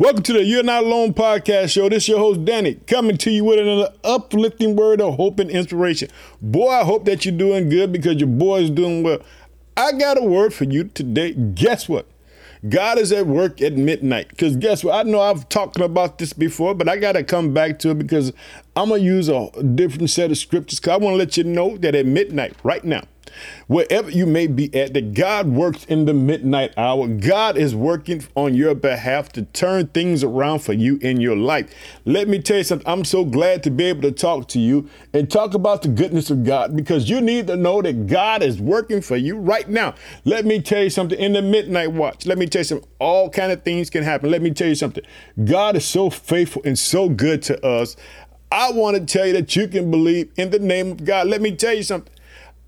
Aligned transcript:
Welcome 0.00 0.22
to 0.22 0.32
the 0.32 0.42
You're 0.42 0.62
Not 0.62 0.84
Alone 0.84 1.12
podcast 1.12 1.72
show. 1.72 1.90
This 1.90 2.04
is 2.04 2.08
your 2.08 2.20
host, 2.20 2.46
Danny, 2.46 2.76
coming 2.86 3.18
to 3.18 3.30
you 3.30 3.44
with 3.44 3.58
another 3.58 3.92
uplifting 4.02 4.74
word 4.74 4.98
of 4.98 5.16
hope 5.16 5.38
and 5.38 5.50
inspiration. 5.50 6.08
Boy, 6.40 6.70
I 6.70 6.84
hope 6.84 7.04
that 7.04 7.26
you're 7.26 7.36
doing 7.36 7.68
good 7.68 7.92
because 7.92 8.16
your 8.16 8.30
boy 8.30 8.62
is 8.62 8.70
doing 8.70 9.02
well. 9.02 9.18
I 9.76 9.92
got 9.92 10.16
a 10.16 10.22
word 10.22 10.54
for 10.54 10.64
you 10.64 10.84
today. 10.84 11.34
Guess 11.34 11.86
what? 11.86 12.06
God 12.66 12.98
is 12.98 13.12
at 13.12 13.26
work 13.26 13.60
at 13.60 13.74
midnight. 13.74 14.30
Because 14.30 14.56
guess 14.56 14.82
what? 14.82 14.94
I 14.94 15.02
know 15.02 15.20
I've 15.20 15.46
talked 15.50 15.78
about 15.78 16.16
this 16.16 16.32
before, 16.32 16.74
but 16.74 16.88
I 16.88 16.96
got 16.96 17.12
to 17.12 17.22
come 17.22 17.52
back 17.52 17.78
to 17.80 17.90
it 17.90 17.98
because 17.98 18.32
I'm 18.76 18.88
going 18.88 19.02
to 19.02 19.06
use 19.06 19.28
a 19.28 19.50
different 19.74 20.08
set 20.08 20.30
of 20.30 20.38
scriptures 20.38 20.80
because 20.80 20.94
I 20.94 20.96
want 20.96 21.12
to 21.12 21.18
let 21.18 21.36
you 21.36 21.44
know 21.44 21.76
that 21.76 21.94
at 21.94 22.06
midnight, 22.06 22.56
right 22.62 22.86
now, 22.86 23.02
wherever 23.66 24.10
you 24.10 24.26
may 24.26 24.46
be 24.46 24.74
at, 24.74 24.94
that 24.94 25.14
God 25.14 25.48
works 25.48 25.84
in 25.84 26.04
the 26.04 26.14
midnight 26.14 26.72
hour. 26.76 27.08
God 27.08 27.56
is 27.56 27.74
working 27.74 28.24
on 28.34 28.54
your 28.54 28.74
behalf 28.74 29.30
to 29.32 29.42
turn 29.42 29.88
things 29.88 30.24
around 30.24 30.60
for 30.60 30.72
you 30.72 30.98
in 31.02 31.20
your 31.20 31.36
life. 31.36 31.72
Let 32.04 32.28
me 32.28 32.40
tell 32.40 32.58
you 32.58 32.64
something. 32.64 32.88
I'm 32.88 33.04
so 33.04 33.24
glad 33.24 33.62
to 33.64 33.70
be 33.70 33.84
able 33.84 34.02
to 34.02 34.12
talk 34.12 34.48
to 34.48 34.58
you 34.58 34.88
and 35.12 35.30
talk 35.30 35.54
about 35.54 35.82
the 35.82 35.88
goodness 35.88 36.30
of 36.30 36.44
God 36.44 36.76
because 36.76 37.08
you 37.08 37.20
need 37.20 37.46
to 37.46 37.56
know 37.56 37.82
that 37.82 38.06
God 38.06 38.42
is 38.42 38.60
working 38.60 39.00
for 39.00 39.16
you 39.16 39.36
right 39.36 39.68
now. 39.68 39.94
Let 40.24 40.44
me 40.44 40.60
tell 40.60 40.82
you 40.82 40.90
something. 40.90 41.18
In 41.18 41.32
the 41.32 41.42
midnight 41.42 41.92
watch, 41.92 42.26
let 42.26 42.38
me 42.38 42.46
tell 42.46 42.60
you 42.60 42.64
something. 42.64 42.88
All 42.98 43.30
kind 43.30 43.52
of 43.52 43.62
things 43.62 43.90
can 43.90 44.02
happen. 44.02 44.30
Let 44.30 44.42
me 44.42 44.50
tell 44.50 44.68
you 44.68 44.74
something. 44.74 45.04
God 45.44 45.76
is 45.76 45.84
so 45.84 46.10
faithful 46.10 46.62
and 46.64 46.78
so 46.78 47.08
good 47.08 47.42
to 47.42 47.64
us. 47.66 47.96
I 48.52 48.72
want 48.72 48.96
to 48.96 49.04
tell 49.04 49.26
you 49.26 49.32
that 49.34 49.54
you 49.54 49.68
can 49.68 49.90
believe 49.90 50.32
in 50.36 50.50
the 50.50 50.58
name 50.58 50.92
of 50.92 51.04
God. 51.04 51.28
Let 51.28 51.40
me 51.40 51.54
tell 51.54 51.72
you 51.72 51.84
something. 51.84 52.12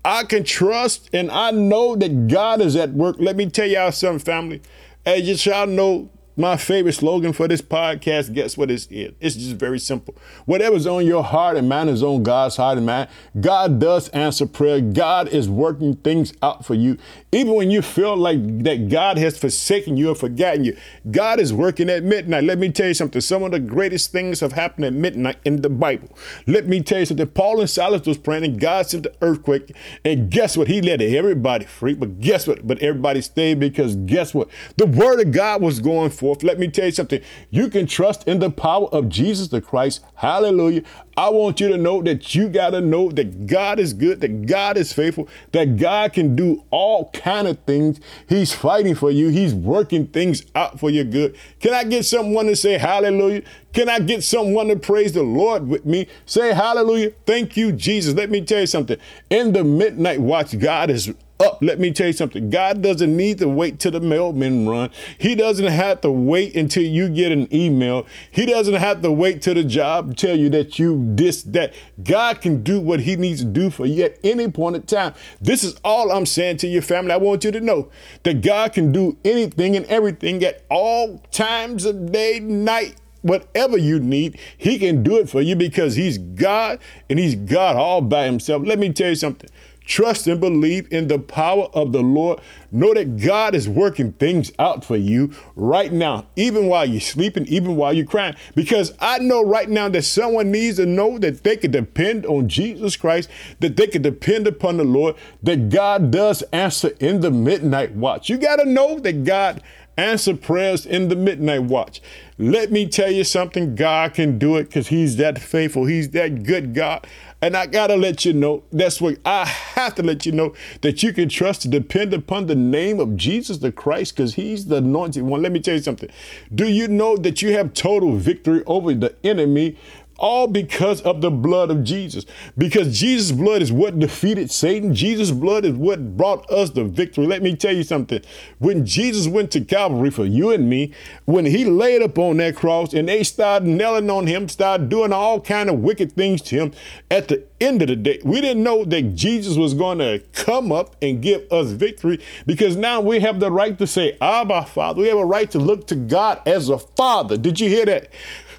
I 0.05 0.23
can 0.23 0.43
trust 0.43 1.09
and 1.13 1.31
I 1.31 1.51
know 1.51 1.95
that 1.95 2.27
God 2.27 2.61
is 2.61 2.75
at 2.75 2.91
work. 2.91 3.15
Let 3.19 3.35
me 3.35 3.49
tell 3.49 3.67
y'all 3.67 3.91
something, 3.91 4.19
family. 4.19 4.61
As 5.05 5.21
you 5.27 5.35
shall 5.35 5.67
know, 5.67 6.09
my 6.35 6.57
favorite 6.57 6.93
slogan 6.93 7.31
for 7.31 7.47
this 7.47 7.61
podcast, 7.61 8.33
guess 8.33 8.57
what 8.57 8.71
it 8.71 8.91
is? 8.91 9.13
It's 9.19 9.35
just 9.35 9.55
very 9.55 9.79
simple. 9.79 10.15
Whatever's 10.45 10.87
on 10.87 11.05
your 11.05 11.23
heart 11.23 11.57
and 11.57 11.69
mind 11.69 11.89
is 11.89 12.01
on 12.01 12.23
God's 12.23 12.55
heart 12.55 12.77
and 12.77 12.87
mind. 12.87 13.09
God 13.39 13.79
does 13.79 14.09
answer 14.09 14.47
prayer. 14.47 14.81
God 14.81 15.27
is 15.27 15.47
working 15.47 15.95
things 15.97 16.33
out 16.41 16.65
for 16.65 16.73
you. 16.73 16.97
Even 17.31 17.53
when 17.53 17.69
you 17.69 17.81
feel 17.81 18.15
like 18.15 18.63
that 18.63 18.89
God 18.89 19.17
has 19.17 19.37
forsaken 19.37 19.95
you 19.97 20.09
or 20.09 20.15
forgotten 20.15 20.63
you, 20.63 20.75
God 21.11 21.39
is 21.39 21.53
working 21.53 21.89
at 21.89 22.03
midnight. 22.03 22.43
Let 22.43 22.57
me 22.57 22.71
tell 22.71 22.87
you 22.87 22.93
something. 22.93 23.21
Some 23.21 23.43
of 23.43 23.51
the 23.51 23.59
greatest 23.59 24.11
things 24.11 24.39
have 24.39 24.53
happened 24.53 24.85
at 24.85 24.93
midnight 24.93 25.37
in 25.45 25.61
the 25.61 25.69
Bible. 25.69 26.09
Let 26.47 26.67
me 26.67 26.81
tell 26.81 26.99
you 26.99 27.05
something. 27.05 27.27
Paul 27.27 27.59
and 27.59 27.69
Silas 27.69 28.07
was 28.07 28.17
praying 28.17 28.43
and 28.43 28.59
God 28.59 28.87
sent 28.87 29.03
the 29.03 29.13
earthquake. 29.21 29.75
And 30.03 30.31
guess 30.31 30.57
what? 30.57 30.67
He 30.67 30.81
let 30.81 31.01
everybody 31.01 31.65
free. 31.65 31.93
But 31.93 32.19
guess 32.19 32.47
what? 32.47 32.65
But 32.65 32.79
everybody 32.79 33.21
stayed 33.21 33.59
because 33.59 33.95
guess 33.95 34.33
what? 34.33 34.49
The 34.77 34.87
word 34.87 35.19
of 35.19 35.31
God 35.31 35.61
was 35.61 35.79
going. 35.79 36.09
Let 36.23 36.57
me 36.59 36.67
tell 36.67 36.85
you 36.85 36.91
something. 36.91 37.21
You 37.49 37.69
can 37.69 37.85
trust 37.85 38.27
in 38.27 38.39
the 38.39 38.49
power 38.49 38.87
of 38.87 39.09
Jesus 39.09 39.49
the 39.49 39.61
Christ. 39.61 40.03
Hallelujah. 40.15 40.83
I 41.15 41.29
want 41.29 41.59
you 41.59 41.67
to 41.67 41.77
know 41.77 42.01
that 42.01 42.33
you 42.33 42.49
got 42.49 42.71
to 42.71 42.81
know 42.81 43.11
that 43.11 43.45
God 43.45 43.79
is 43.79 43.93
good, 43.93 44.21
that 44.21 44.47
God 44.47 44.77
is 44.77 44.91
faithful, 44.91 45.27
that 45.51 45.77
God 45.77 46.13
can 46.13 46.35
do 46.35 46.63
all 46.71 47.11
kind 47.11 47.47
of 47.47 47.59
things. 47.65 47.99
He's 48.27 48.53
fighting 48.53 48.95
for 48.95 49.11
you. 49.11 49.29
He's 49.29 49.53
working 49.53 50.07
things 50.07 50.43
out 50.55 50.79
for 50.79 50.89
your 50.89 51.05
good. 51.05 51.37
Can 51.59 51.73
I 51.73 51.83
get 51.83 52.05
someone 52.05 52.47
to 52.47 52.55
say 52.55 52.77
hallelujah? 52.77 53.43
Can 53.73 53.89
I 53.89 53.99
get 53.99 54.23
someone 54.23 54.67
to 54.67 54.75
praise 54.75 55.13
the 55.13 55.23
Lord 55.23 55.67
with 55.67 55.85
me? 55.85 56.07
Say 56.25 56.53
hallelujah. 56.53 57.11
Thank 57.25 57.57
you, 57.57 57.71
Jesus. 57.71 58.15
Let 58.15 58.29
me 58.29 58.41
tell 58.41 58.61
you 58.61 58.67
something. 58.67 58.97
In 59.29 59.53
the 59.53 59.63
midnight 59.63 60.21
watch, 60.21 60.57
God 60.57 60.89
is 60.89 61.13
up. 61.39 61.59
Let 61.61 61.79
me 61.79 61.91
tell 61.91 62.07
you 62.07 62.13
something. 62.13 62.49
God 62.49 62.81
doesn't 62.81 63.15
need 63.15 63.39
to 63.39 63.49
wait 63.49 63.79
till 63.79 63.91
the 63.91 63.99
mailman 63.99 64.67
run. 64.67 64.89
He 65.17 65.35
doesn't 65.35 65.65
have 65.65 66.01
to 66.01 66.11
wait 66.11 66.55
until 66.55 66.83
you 66.83 67.09
get 67.09 67.31
an 67.31 67.53
email. 67.53 68.05
He 68.31 68.45
doesn't 68.45 68.75
have 68.75 69.01
to 69.01 69.11
wait 69.11 69.41
till 69.41 69.55
the 69.55 69.63
job 69.63 70.15
tell 70.15 70.37
you 70.37 70.49
that 70.49 70.79
you 70.79 71.03
this 71.15 71.43
that. 71.43 71.73
God 72.03 72.41
can 72.41 72.63
do 72.63 72.79
what 72.79 73.01
he 73.01 73.15
needs 73.15 73.41
to 73.41 73.47
do 73.47 73.69
for 73.69 73.85
you 73.85 74.03
at 74.03 74.17
any 74.23 74.49
point 74.49 74.75
in 74.75 74.81
time. 74.83 75.13
This 75.41 75.63
is 75.63 75.75
all 75.83 76.11
I'm 76.11 76.25
saying 76.25 76.57
to 76.57 76.67
your 76.67 76.81
family. 76.81 77.11
I 77.11 77.17
want 77.17 77.43
you 77.43 77.51
to 77.51 77.61
know 77.61 77.89
that 78.23 78.41
God 78.41 78.73
can 78.73 78.91
do 78.91 79.17
anything 79.23 79.75
and 79.75 79.85
everything 79.87 80.43
at 80.43 80.63
all 80.69 81.19
times 81.31 81.85
of 81.85 82.11
day, 82.11 82.39
night, 82.39 82.95
whatever 83.23 83.77
you 83.77 83.99
need, 83.99 84.37
he 84.57 84.77
can 84.77 85.01
do 85.01 85.17
it 85.17 85.29
for 85.29 85.41
you 85.41 85.55
because 85.55 85.95
he's 85.95 86.17
God 86.17 86.79
and 87.09 87.17
he's 87.17 87.35
God 87.35 87.75
all 87.75 88.01
by 88.01 88.25
himself. 88.25 88.63
Let 88.65 88.77
me 88.79 88.93
tell 88.93 89.09
you 89.09 89.15
something. 89.15 89.49
Trust 89.85 90.27
and 90.27 90.39
believe 90.39 90.91
in 90.91 91.07
the 91.07 91.19
power 91.19 91.65
of 91.73 91.91
the 91.91 92.01
Lord. 92.01 92.39
Know 92.71 92.93
that 92.93 93.17
God 93.17 93.53
is 93.53 93.67
working 93.67 94.13
things 94.13 94.51
out 94.57 94.83
for 94.85 94.95
you 94.95 95.31
right 95.55 95.91
now, 95.91 96.27
even 96.35 96.67
while 96.67 96.85
you're 96.85 97.01
sleeping, 97.01 97.45
even 97.47 97.75
while 97.75 97.93
you're 97.93 98.05
crying. 98.05 98.35
Because 98.55 98.93
I 98.99 99.19
know 99.19 99.43
right 99.43 99.69
now 99.69 99.89
that 99.89 100.03
someone 100.03 100.51
needs 100.51 100.77
to 100.77 100.85
know 100.85 101.19
that 101.19 101.43
they 101.43 101.57
can 101.57 101.71
depend 101.71 102.25
on 102.25 102.47
Jesus 102.47 102.95
Christ, 102.95 103.29
that 103.59 103.77
they 103.77 103.87
can 103.87 104.01
depend 104.01 104.47
upon 104.47 104.77
the 104.77 104.83
Lord, 104.83 105.15
that 105.43 105.69
God 105.69 106.11
does 106.11 106.41
answer 106.53 106.91
in 106.99 107.21
the 107.21 107.31
midnight 107.31 107.91
watch. 107.93 108.29
You 108.29 108.37
got 108.37 108.57
to 108.57 108.65
know 108.65 108.99
that 108.99 109.23
God 109.23 109.61
answer 109.97 110.35
prayers 110.35 110.85
in 110.85 111.09
the 111.09 111.15
midnight 111.15 111.63
watch. 111.63 112.01
Let 112.37 112.71
me 112.71 112.87
tell 112.87 113.11
you 113.11 113.23
something 113.23 113.75
God 113.75 114.15
can 114.15 114.39
do 114.39 114.57
it 114.57 114.65
because 114.65 114.87
He's 114.87 115.17
that 115.17 115.39
faithful, 115.39 115.85
He's 115.85 116.09
that 116.09 116.43
good 116.43 116.73
God. 116.73 117.05
And 117.43 117.57
I 117.57 117.65
gotta 117.65 117.97
let 117.97 118.23
you 118.23 118.31
know, 118.31 118.63
that's 118.71 119.01
what 119.01 119.17
I 119.25 119.43
have 119.43 119.95
to 119.95 120.01
let 120.01 120.25
you 120.25 120.31
know 120.31 120.53
that 120.79 121.03
you 121.03 121.11
can 121.11 121.27
trust 121.27 121.63
to 121.63 121.67
depend 121.67 122.13
upon 122.13 122.45
the 122.45 122.55
name 122.55 123.01
of 123.01 123.17
Jesus 123.17 123.57
the 123.57 123.69
Christ, 123.69 124.15
because 124.15 124.35
he's 124.35 124.67
the 124.67 124.77
anointed 124.77 125.23
one. 125.23 125.41
Let 125.41 125.51
me 125.51 125.59
tell 125.59 125.75
you 125.75 125.81
something. 125.81 126.09
Do 126.55 126.69
you 126.69 126.87
know 126.87 127.17
that 127.17 127.41
you 127.41 127.51
have 127.51 127.73
total 127.73 128.15
victory 128.15 128.63
over 128.65 128.93
the 128.93 129.13
enemy 129.25 129.75
all 130.19 130.47
because 130.47 131.01
of 131.01 131.21
the 131.21 131.31
blood 131.31 131.71
of 131.71 131.83
Jesus. 131.83 132.25
Because 132.57 132.99
Jesus' 132.99 133.31
blood 133.31 133.61
is 133.61 133.71
what 133.71 133.99
defeated 133.99 134.51
Satan. 134.51 134.93
Jesus' 134.93 135.31
blood 135.31 135.65
is 135.65 135.73
what 135.73 136.15
brought 136.17 136.49
us 136.51 136.69
the 136.69 136.83
victory. 136.83 137.27
Let 137.27 137.41
me 137.41 137.55
tell 137.55 137.75
you 137.75 137.83
something. 137.83 138.21
When 138.59 138.85
Jesus 138.85 139.27
went 139.27 139.51
to 139.51 139.61
Calvary 139.61 140.11
for 140.11 140.25
you 140.25 140.51
and 140.51 140.69
me, 140.69 140.93
when 141.25 141.45
he 141.45 141.65
laid 141.65 142.01
up 142.01 142.17
on 142.17 142.37
that 142.37 142.55
cross 142.55 142.93
and 142.93 143.07
they 143.07 143.23
started 143.23 143.67
nailing 143.67 144.09
on 144.09 144.27
him, 144.27 144.47
started 144.47 144.89
doing 144.89 145.11
all 145.13 145.41
kind 145.41 145.69
of 145.69 145.79
wicked 145.79 146.13
things 146.13 146.41
to 146.43 146.55
him, 146.55 146.71
at 147.09 147.27
the 147.27 147.43
end 147.59 147.81
of 147.81 147.87
the 147.87 147.95
day, 147.95 148.19
we 148.23 148.41
didn't 148.41 148.63
know 148.63 148.85
that 148.85 149.15
Jesus 149.15 149.57
was 149.57 149.73
going 149.73 149.99
to 149.99 150.21
come 150.33 150.71
up 150.71 150.95
and 151.01 151.21
give 151.21 151.51
us 151.51 151.71
victory 151.71 152.19
because 152.45 152.75
now 152.75 153.01
we 153.01 153.19
have 153.19 153.39
the 153.39 153.51
right 153.51 153.77
to 153.77 153.87
say, 153.87 154.17
Abba, 154.21 154.65
Father. 154.65 155.01
We 155.01 155.07
have 155.07 155.17
a 155.17 155.25
right 155.25 155.49
to 155.51 155.59
look 155.59 155.87
to 155.87 155.95
God 155.95 156.41
as 156.45 156.69
a 156.69 156.77
father. 156.77 157.37
Did 157.37 157.59
you 157.59 157.69
hear 157.69 157.85
that? 157.85 158.09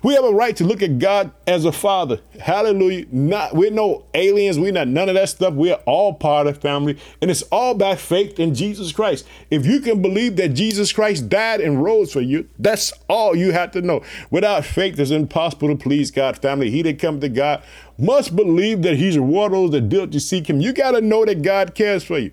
We 0.04 0.12
have 0.16 0.25
a 0.25 0.34
right 0.34 0.54
to 0.56 0.65
look 0.65 0.82
at 0.82 0.98
God 0.98 1.32
as 1.47 1.65
a 1.65 1.72
father. 1.72 2.20
Hallelujah. 2.38 3.06
Not 3.10 3.54
we're 3.54 3.70
no 3.70 4.04
aliens. 4.12 4.59
We're 4.59 4.70
not 4.70 4.87
none 4.87 5.09
of 5.09 5.15
that 5.15 5.31
stuff. 5.31 5.54
We're 5.54 5.81
all 5.87 6.12
part 6.12 6.47
of 6.47 6.59
family. 6.59 6.98
And 7.22 7.31
it's 7.31 7.41
all 7.44 7.75
by 7.75 7.97
faith 7.97 8.38
in 8.38 8.54
Jesus 8.54 8.92
Christ. 8.92 9.26
If 9.50 9.65
you 9.65 9.81
can 9.81 10.03
believe 10.03 10.37
that 10.37 10.50
Jesus 10.50 10.92
Christ 10.92 11.31
died 11.31 11.62
and 11.62 11.82
rose 11.82 12.12
for 12.12 12.20
you, 12.20 12.47
that's 12.59 12.92
all 13.09 13.34
you 13.34 13.53
have 13.53 13.70
to 13.70 13.81
know. 13.81 14.03
Without 14.31 14.66
faith, 14.66 15.00
it's 15.00 15.10
impossible 15.10 15.69
to 15.69 15.76
please 15.76 16.10
God, 16.10 16.36
family. 16.36 16.71
He 16.71 16.82
that 16.82 16.98
come 16.98 17.21
to 17.21 17.31
God 17.31 17.65
must 17.97 18.36
believe 18.36 18.82
that 18.82 18.98
he's 18.98 19.16
reward 19.16 19.53
those 19.53 19.71
that 19.71 19.88
diligently 19.88 20.21
seek 20.21 20.50
him. 20.50 20.60
You 20.60 20.75
got 20.75 20.91
to 20.91 21.00
know 21.00 21.25
that 21.25 21.41
God 21.41 21.75
cares 21.75 22.04
for 22.04 22.19
you. 22.19 22.31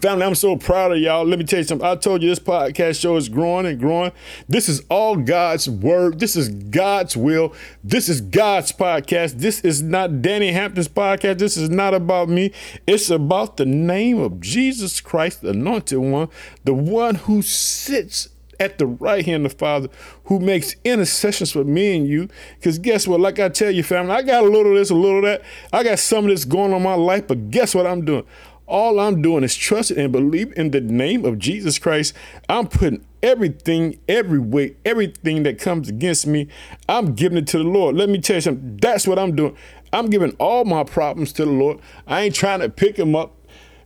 Family, 0.00 0.24
I'm 0.24 0.34
so 0.34 0.56
proud 0.56 0.92
of 0.92 0.98
y'all. 0.98 1.24
Let 1.24 1.38
me 1.38 1.44
tell 1.44 1.58
you 1.58 1.64
something. 1.64 1.86
I 1.86 1.94
told 1.96 2.22
you 2.22 2.30
this 2.30 2.38
podcast 2.38 2.98
show 2.98 3.16
is 3.16 3.28
growing 3.28 3.66
and 3.66 3.78
growing. 3.78 4.10
This 4.48 4.66
is 4.66 4.82
all 4.88 5.16
God's 5.16 5.68
word. 5.68 6.18
This 6.18 6.34
is 6.34 6.48
God's 6.48 7.14
will. 7.14 7.52
This 7.84 8.08
is 8.08 8.22
God's 8.22 8.72
podcast. 8.72 9.34
This 9.34 9.60
is 9.60 9.82
not 9.82 10.22
Danny 10.22 10.50
Hampton's 10.50 10.88
podcast. 10.88 11.38
This 11.38 11.58
is 11.58 11.68
not 11.68 11.92
about 11.92 12.30
me. 12.30 12.52
It's 12.86 13.10
about 13.10 13.58
the 13.58 13.66
name 13.66 14.18
of 14.18 14.40
Jesus 14.40 15.00
Christ, 15.02 15.42
the 15.42 15.50
anointed 15.50 15.98
one, 15.98 16.30
the 16.64 16.74
one 16.74 17.16
who 17.16 17.42
sits 17.42 18.30
at 18.58 18.78
the 18.78 18.86
right 18.86 19.26
hand 19.26 19.44
of 19.44 19.52
the 19.52 19.58
Father, 19.58 19.88
who 20.24 20.38
makes 20.38 20.74
intercessions 20.84 21.50
for 21.50 21.64
me 21.64 21.96
and 21.96 22.06
you. 22.06 22.28
Because 22.58 22.78
guess 22.78 23.06
what? 23.06 23.20
Like 23.20 23.38
I 23.38 23.48
tell 23.50 23.70
you, 23.70 23.82
family, 23.82 24.12
I 24.12 24.22
got 24.22 24.44
a 24.44 24.46
little 24.46 24.72
of 24.72 24.78
this, 24.78 24.90
a 24.90 24.94
little 24.94 25.18
of 25.18 25.24
that. 25.24 25.42
I 25.72 25.82
got 25.82 25.98
some 25.98 26.24
of 26.24 26.30
this 26.30 26.44
going 26.44 26.72
on 26.72 26.78
in 26.78 26.82
my 26.82 26.94
life, 26.94 27.26
but 27.26 27.50
guess 27.50 27.74
what 27.74 27.86
I'm 27.86 28.04
doing? 28.04 28.24
All 28.72 28.98
I'm 29.00 29.20
doing 29.20 29.44
is 29.44 29.54
trusting 29.54 29.98
and 29.98 30.10
believe 30.10 30.50
in 30.56 30.70
the 30.70 30.80
name 30.80 31.26
of 31.26 31.38
Jesus 31.38 31.78
Christ. 31.78 32.14
I'm 32.48 32.68
putting 32.68 33.04
everything, 33.22 34.00
every 34.08 34.38
weight, 34.38 34.78
everything 34.86 35.42
that 35.42 35.58
comes 35.58 35.90
against 35.90 36.26
me, 36.26 36.48
I'm 36.88 37.14
giving 37.14 37.36
it 37.36 37.46
to 37.48 37.58
the 37.58 37.64
Lord. 37.64 37.96
Let 37.96 38.08
me 38.08 38.18
tell 38.18 38.36
you 38.36 38.40
something. 38.40 38.78
That's 38.78 39.06
what 39.06 39.18
I'm 39.18 39.36
doing. 39.36 39.54
I'm 39.92 40.08
giving 40.08 40.34
all 40.38 40.64
my 40.64 40.84
problems 40.84 41.34
to 41.34 41.44
the 41.44 41.50
Lord. 41.50 41.80
I 42.06 42.22
ain't 42.22 42.34
trying 42.34 42.60
to 42.60 42.70
pick 42.70 42.96
them 42.96 43.14
up 43.14 43.34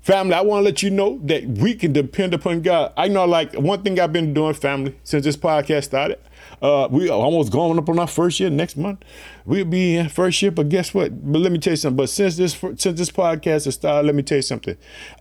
Family, 0.06 0.34
I 0.34 0.40
want 0.40 0.60
to 0.60 0.64
let 0.64 0.84
you 0.84 0.90
know 0.90 1.18
that 1.24 1.44
we 1.48 1.74
can 1.74 1.92
depend 1.92 2.32
upon 2.32 2.62
God. 2.62 2.92
I 2.96 3.08
know, 3.08 3.24
like, 3.24 3.54
one 3.54 3.82
thing 3.82 3.98
I've 3.98 4.12
been 4.12 4.32
doing, 4.32 4.54
family, 4.54 4.94
since 5.02 5.24
this 5.24 5.36
podcast 5.36 5.82
started, 5.82 6.20
uh, 6.62 6.86
we 6.88 7.08
almost 7.10 7.50
going 7.50 7.76
up 7.76 7.88
on 7.88 7.98
our 7.98 8.06
first 8.06 8.38
year 8.38 8.48
next 8.48 8.76
month. 8.76 9.02
We'll 9.46 9.64
be 9.64 9.96
in 9.96 10.08
first 10.08 10.40
year, 10.42 10.52
but 10.52 10.68
guess 10.68 10.94
what? 10.94 11.32
But 11.32 11.40
let 11.40 11.50
me 11.50 11.58
tell 11.58 11.72
you 11.72 11.76
something. 11.76 11.96
But 11.96 12.10
since 12.10 12.36
this 12.36 12.52
since 12.52 12.96
this 12.96 13.10
podcast 13.10 13.64
has 13.64 13.74
started, 13.74 14.06
let 14.06 14.14
me 14.14 14.22
tell 14.22 14.38
you 14.38 14.42
something. 14.42 14.76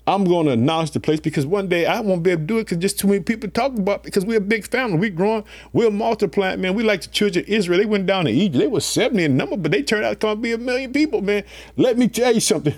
I'm 0.06 0.24
going 0.24 0.46
to 0.46 0.52
announce 0.52 0.92
the 0.92 1.00
place 1.00 1.20
because 1.20 1.48
one 1.48 1.68
day 1.68 1.88
I 1.88 2.00
won't 2.02 2.22
be 2.22 2.30
able 2.30 2.44
to 2.44 2.46
do 2.46 2.58
it 2.60 2.66
because 2.66 2.78
just 2.78 3.00
too 3.00 3.08
many 3.08 3.22
people 3.22 3.50
talk 3.50 3.76
about. 3.76 4.04
Because 4.04 4.24
we're 4.24 4.38
a 4.38 4.40
big 4.40 4.68
family. 4.68 5.00
we're 5.00 5.10
growing. 5.10 5.46
We're 5.74 5.90
multiplying, 5.90 6.62
man. 6.62 6.76
We 6.76 6.84
like 6.84 7.02
the 7.02 7.10
children 7.10 7.44
of 7.44 7.50
Israel. 7.50 7.80
They 7.80 7.88
went 7.88 8.06
down 8.06 8.26
to 8.26 8.32
Egypt. 8.32 8.60
They 8.60 8.68
were 8.68 8.82
70 8.82 9.24
in 9.24 9.36
number, 9.36 9.58
but 9.58 9.72
they 9.72 9.82
turned 9.82 10.06
out 10.06 10.12
to 10.12 10.16
come 10.16 10.42
be 10.42 10.52
a 10.52 10.60
million 10.60 10.94
people, 10.94 11.24
man. 11.24 11.44
Let 11.76 11.98
me 11.98 12.08
tell 12.08 12.36
you 12.36 12.40
something. 12.40 12.76